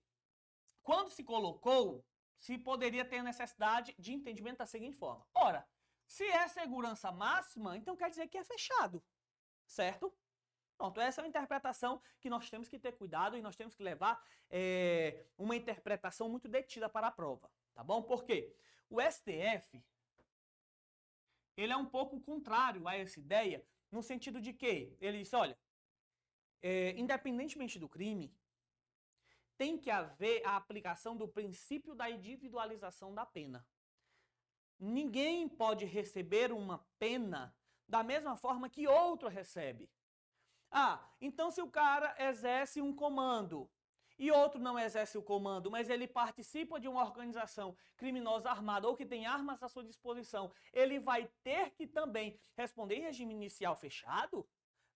Quando 0.88 1.10
se 1.10 1.22
colocou, 1.22 2.02
se 2.38 2.56
poderia 2.56 3.04
ter 3.04 3.22
necessidade 3.22 3.94
de 3.98 4.14
entendimento 4.14 4.56
da 4.56 4.64
seguinte 4.64 4.96
forma. 4.96 5.28
Ora, 5.34 5.68
se 6.06 6.24
é 6.24 6.48
segurança 6.48 7.12
máxima, 7.12 7.76
então 7.76 7.94
quer 7.94 8.08
dizer 8.08 8.26
que 8.26 8.38
é 8.38 8.42
fechado, 8.42 9.04
certo? 9.66 10.10
Pronto, 10.78 10.98
essa 10.98 11.20
é 11.20 11.22
uma 11.22 11.28
interpretação 11.28 12.00
que 12.18 12.30
nós 12.30 12.48
temos 12.48 12.70
que 12.70 12.78
ter 12.78 12.92
cuidado 12.92 13.36
e 13.36 13.42
nós 13.42 13.54
temos 13.54 13.74
que 13.74 13.82
levar 13.82 14.18
é, 14.48 15.26
uma 15.36 15.54
interpretação 15.54 16.26
muito 16.26 16.48
detida 16.48 16.88
para 16.88 17.08
a 17.08 17.12
prova, 17.12 17.52
tá 17.74 17.84
bom? 17.84 18.02
Porque 18.02 18.56
o 18.88 18.98
STF, 18.98 19.84
ele 21.54 21.74
é 21.74 21.76
um 21.76 21.84
pouco 21.84 22.18
contrário 22.18 22.88
a 22.88 22.96
essa 22.96 23.20
ideia, 23.20 23.62
no 23.92 24.02
sentido 24.02 24.40
de 24.40 24.54
que 24.54 24.96
ele 25.02 25.18
diz, 25.18 25.34
olha, 25.34 25.58
é, 26.62 26.92
independentemente 26.92 27.78
do 27.78 27.90
crime, 27.90 28.34
tem 29.58 29.76
que 29.76 29.90
haver 29.90 30.46
a 30.46 30.56
aplicação 30.56 31.16
do 31.16 31.28
princípio 31.28 31.94
da 31.94 32.08
individualização 32.08 33.12
da 33.12 33.26
pena. 33.26 33.66
ninguém 34.80 35.48
pode 35.48 35.84
receber 35.84 36.52
uma 36.52 36.86
pena 37.00 37.52
da 37.88 38.04
mesma 38.04 38.36
forma 38.36 38.68
que 38.68 38.86
outro 38.86 39.28
recebe. 39.28 39.90
Ah, 40.70 41.04
então 41.20 41.50
se 41.50 41.60
o 41.60 41.68
cara 41.68 42.14
exerce 42.18 42.80
um 42.80 42.94
comando 42.94 43.68
e 44.18 44.30
outro 44.30 44.60
não 44.60 44.78
exerce 44.78 45.18
o 45.18 45.22
comando, 45.22 45.70
mas 45.70 45.88
ele 45.88 46.06
participa 46.06 46.78
de 46.78 46.86
uma 46.86 47.02
organização 47.02 47.76
criminosa 47.96 48.50
armada 48.50 48.86
ou 48.86 48.96
que 48.96 49.06
tem 49.06 49.26
armas 49.26 49.62
à 49.62 49.68
sua 49.68 49.82
disposição, 49.82 50.52
ele 50.72 51.00
vai 51.00 51.28
ter 51.42 51.70
que 51.70 51.86
também 51.86 52.38
responder 52.56 52.96
em 52.96 53.02
regime 53.02 53.34
inicial 53.34 53.74
fechado? 53.74 54.46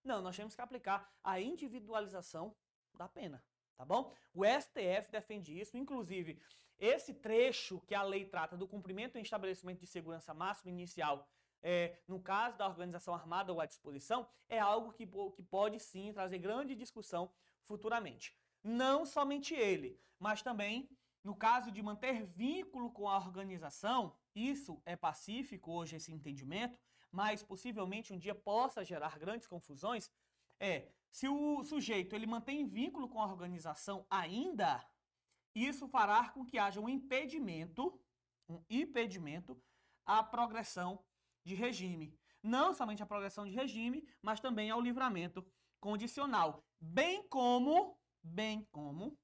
Não, 0.03 0.21
nós 0.21 0.35
temos 0.35 0.55
que 0.55 0.61
aplicar 0.61 1.11
a 1.23 1.41
individualização 1.41 2.55
da 2.93 3.09
pena, 3.09 3.43
tá 3.75 3.85
bom? 3.85 4.11
O 4.33 4.43
STF 4.45 5.11
defende 5.11 5.59
isso, 5.59 5.77
inclusive 5.77 6.39
esse 6.79 7.13
trecho 7.13 7.79
que 7.81 7.95
a 7.95 8.03
lei 8.03 8.25
trata 8.25 8.57
do 8.57 8.67
cumprimento 8.67 9.17
e 9.17 9.21
estabelecimento 9.21 9.79
de 9.79 9.87
segurança 9.87 10.33
máxima 10.33 10.71
inicial 10.71 11.27
é, 11.61 11.97
no 12.07 12.19
caso 12.19 12.57
da 12.57 12.67
organização 12.67 13.13
armada 13.13 13.53
ou 13.53 13.61
à 13.61 13.65
disposição, 13.65 14.27
é 14.49 14.59
algo 14.59 14.91
que, 14.91 15.07
que 15.07 15.43
pode 15.43 15.79
sim 15.79 16.11
trazer 16.11 16.37
grande 16.37 16.75
discussão 16.75 17.31
futuramente. 17.61 18.35
Não 18.61 19.05
somente 19.05 19.55
ele, 19.55 19.97
mas 20.19 20.41
também 20.41 20.89
no 21.23 21.33
caso 21.33 21.71
de 21.71 21.81
manter 21.81 22.25
vínculo 22.25 22.91
com 22.91 23.07
a 23.07 23.17
organização, 23.17 24.13
isso 24.35 24.81
é 24.85 24.93
pacífico 24.93 25.71
hoje 25.71 25.95
esse 25.95 26.11
entendimento, 26.11 26.77
mas 27.09 27.41
possivelmente 27.41 28.11
um 28.11 28.17
dia 28.17 28.35
possa 28.35 28.83
gerar 28.83 29.17
grandes 29.17 29.47
confusões, 29.47 30.11
é 30.63 30.89
se 31.11 31.27
o 31.27 31.63
sujeito 31.63 32.15
ele 32.15 32.25
mantém 32.25 32.65
vínculo 32.65 33.07
com 33.07 33.21
a 33.21 33.27
organização 33.27 34.07
ainda, 34.09 34.83
isso 35.53 35.87
fará 35.87 36.29
com 36.29 36.43
que 36.45 36.57
haja 36.57 36.79
um 36.79 36.89
impedimento, 36.89 38.01
um 38.49 38.63
impedimento 38.69 39.61
à 40.05 40.23
progressão 40.23 41.05
de 41.45 41.53
regime. 41.53 42.17
Não 42.41 42.73
somente 42.73 43.03
a 43.03 43.05
progressão 43.05 43.45
de 43.45 43.51
regime, 43.51 44.07
mas 44.21 44.39
também 44.39 44.71
ao 44.71 44.81
livramento 44.81 45.45
condicional, 45.79 46.65
bem 46.79 47.27
como, 47.27 47.99
bem 48.23 48.67
como 48.71 49.17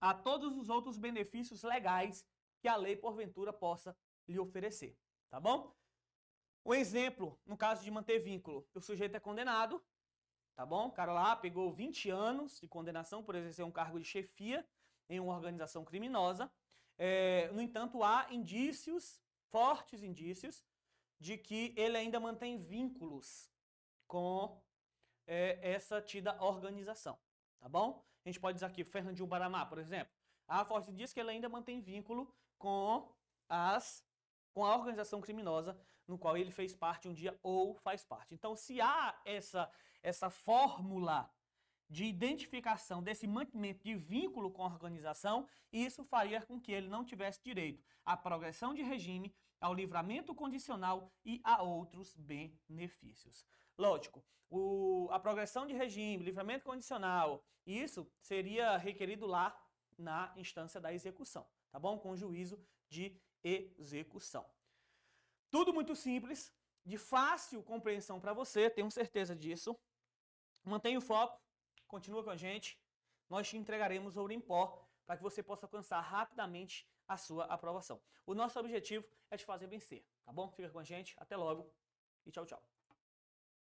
a 0.00 0.14
todos 0.14 0.56
os 0.56 0.68
outros 0.68 0.96
benefícios 0.96 1.62
legais 1.62 2.24
que 2.60 2.68
a 2.68 2.76
lei 2.76 2.96
porventura 2.96 3.52
possa 3.52 3.96
lhe 4.26 4.38
oferecer, 4.38 4.96
tá 5.28 5.38
bom? 5.40 5.76
O 6.64 6.74
exemplo, 6.74 7.38
no 7.44 7.56
caso 7.56 7.82
de 7.82 7.90
manter 7.90 8.20
vínculo, 8.20 8.66
o 8.74 8.80
sujeito 8.80 9.16
é 9.16 9.20
condenado, 9.20 9.82
tá 10.58 10.66
bom? 10.66 10.88
O 10.88 10.90
cara 10.90 11.12
lá 11.12 11.36
pegou 11.36 11.70
20 11.70 12.10
anos 12.10 12.58
de 12.58 12.66
condenação 12.66 13.22
por 13.22 13.36
exercer 13.36 13.64
um 13.64 13.70
cargo 13.70 13.96
de 14.00 14.04
chefia 14.04 14.66
em 15.08 15.20
uma 15.20 15.32
organização 15.32 15.84
criminosa. 15.84 16.50
É, 16.98 17.48
no 17.52 17.62
entanto, 17.62 18.02
há 18.02 18.26
indícios, 18.28 19.20
fortes 19.52 20.02
indícios, 20.02 20.66
de 21.20 21.38
que 21.38 21.72
ele 21.76 21.96
ainda 21.96 22.18
mantém 22.18 22.58
vínculos 22.58 23.48
com 24.08 24.60
é, 25.28 25.60
essa 25.62 26.02
tida 26.02 26.36
organização, 26.42 27.16
tá 27.60 27.68
bom? 27.68 28.04
A 28.24 28.28
gente 28.28 28.40
pode 28.40 28.54
dizer 28.54 28.66
aqui, 28.66 28.82
Fernandinho 28.82 29.28
Baramá, 29.28 29.64
por 29.64 29.78
exemplo. 29.78 30.12
A 30.48 30.64
Forte 30.64 30.92
diz 30.92 31.12
que 31.12 31.20
ele 31.20 31.30
ainda 31.30 31.48
mantém 31.48 31.80
vínculo 31.80 32.34
com, 32.58 33.08
as, 33.48 34.04
com 34.52 34.66
a 34.66 34.74
organização 34.74 35.20
criminosa 35.20 35.80
no 36.08 36.18
qual 36.18 36.36
ele 36.36 36.50
fez 36.50 36.74
parte 36.74 37.06
um 37.06 37.14
dia 37.14 37.38
ou 37.44 37.76
faz 37.76 38.04
parte. 38.04 38.34
Então, 38.34 38.56
se 38.56 38.80
há 38.80 39.20
essa, 39.24 39.70
essa 40.02 40.30
fórmula 40.30 41.30
de 41.88 42.04
identificação 42.04 43.02
desse 43.02 43.26
mantimento 43.26 43.82
de 43.82 43.94
vínculo 43.94 44.50
com 44.50 44.62
a 44.62 44.66
organização, 44.66 45.48
isso 45.72 46.04
faria 46.04 46.42
com 46.42 46.60
que 46.60 46.70
ele 46.70 46.88
não 46.88 47.04
tivesse 47.04 47.42
direito 47.42 47.82
à 48.04 48.16
progressão 48.16 48.74
de 48.74 48.82
regime, 48.82 49.34
ao 49.60 49.74
livramento 49.74 50.34
condicional 50.34 51.10
e 51.24 51.40
a 51.42 51.62
outros 51.62 52.14
benefícios. 52.14 53.44
Lógico, 53.76 54.22
o, 54.50 55.08
a 55.10 55.18
progressão 55.18 55.66
de 55.66 55.72
regime, 55.72 56.24
livramento 56.24 56.64
condicional, 56.64 57.44
isso 57.66 58.10
seria 58.20 58.76
requerido 58.76 59.26
lá 59.26 59.58
na 59.96 60.32
instância 60.36 60.80
da 60.80 60.92
execução, 60.92 61.46
tá 61.70 61.78
bom? 61.78 61.98
Com 61.98 62.16
juízo 62.16 62.58
de 62.88 63.20
execução. 63.42 64.46
Tudo 65.50 65.72
muito 65.72 65.96
simples, 65.96 66.52
de 66.84 66.96
fácil 66.96 67.62
compreensão 67.62 68.20
para 68.20 68.32
você, 68.32 68.70
tenho 68.70 68.90
certeza 68.90 69.34
disso. 69.34 69.78
Mantenha 70.68 70.98
o 70.98 71.02
foco, 71.02 71.40
continua 71.86 72.22
com 72.22 72.30
a 72.30 72.36
gente. 72.36 72.78
Nós 73.28 73.48
te 73.48 73.56
entregaremos 73.56 74.16
ouro 74.16 74.32
em 74.32 74.40
pó 74.40 74.86
para 75.06 75.16
que 75.16 75.22
você 75.22 75.42
possa 75.42 75.66
alcançar 75.66 76.00
rapidamente 76.00 76.86
a 77.06 77.16
sua 77.16 77.44
aprovação. 77.46 78.00
O 78.26 78.34
nosso 78.34 78.58
objetivo 78.60 79.06
é 79.30 79.36
te 79.36 79.44
fazer 79.44 79.66
vencer, 79.66 80.06
tá 80.24 80.32
bom? 80.32 80.50
Fica 80.50 80.68
com 80.70 80.78
a 80.78 80.84
gente, 80.84 81.14
até 81.18 81.36
logo 81.36 81.72
e 82.26 82.30
tchau, 82.30 82.44
tchau. 82.44 82.77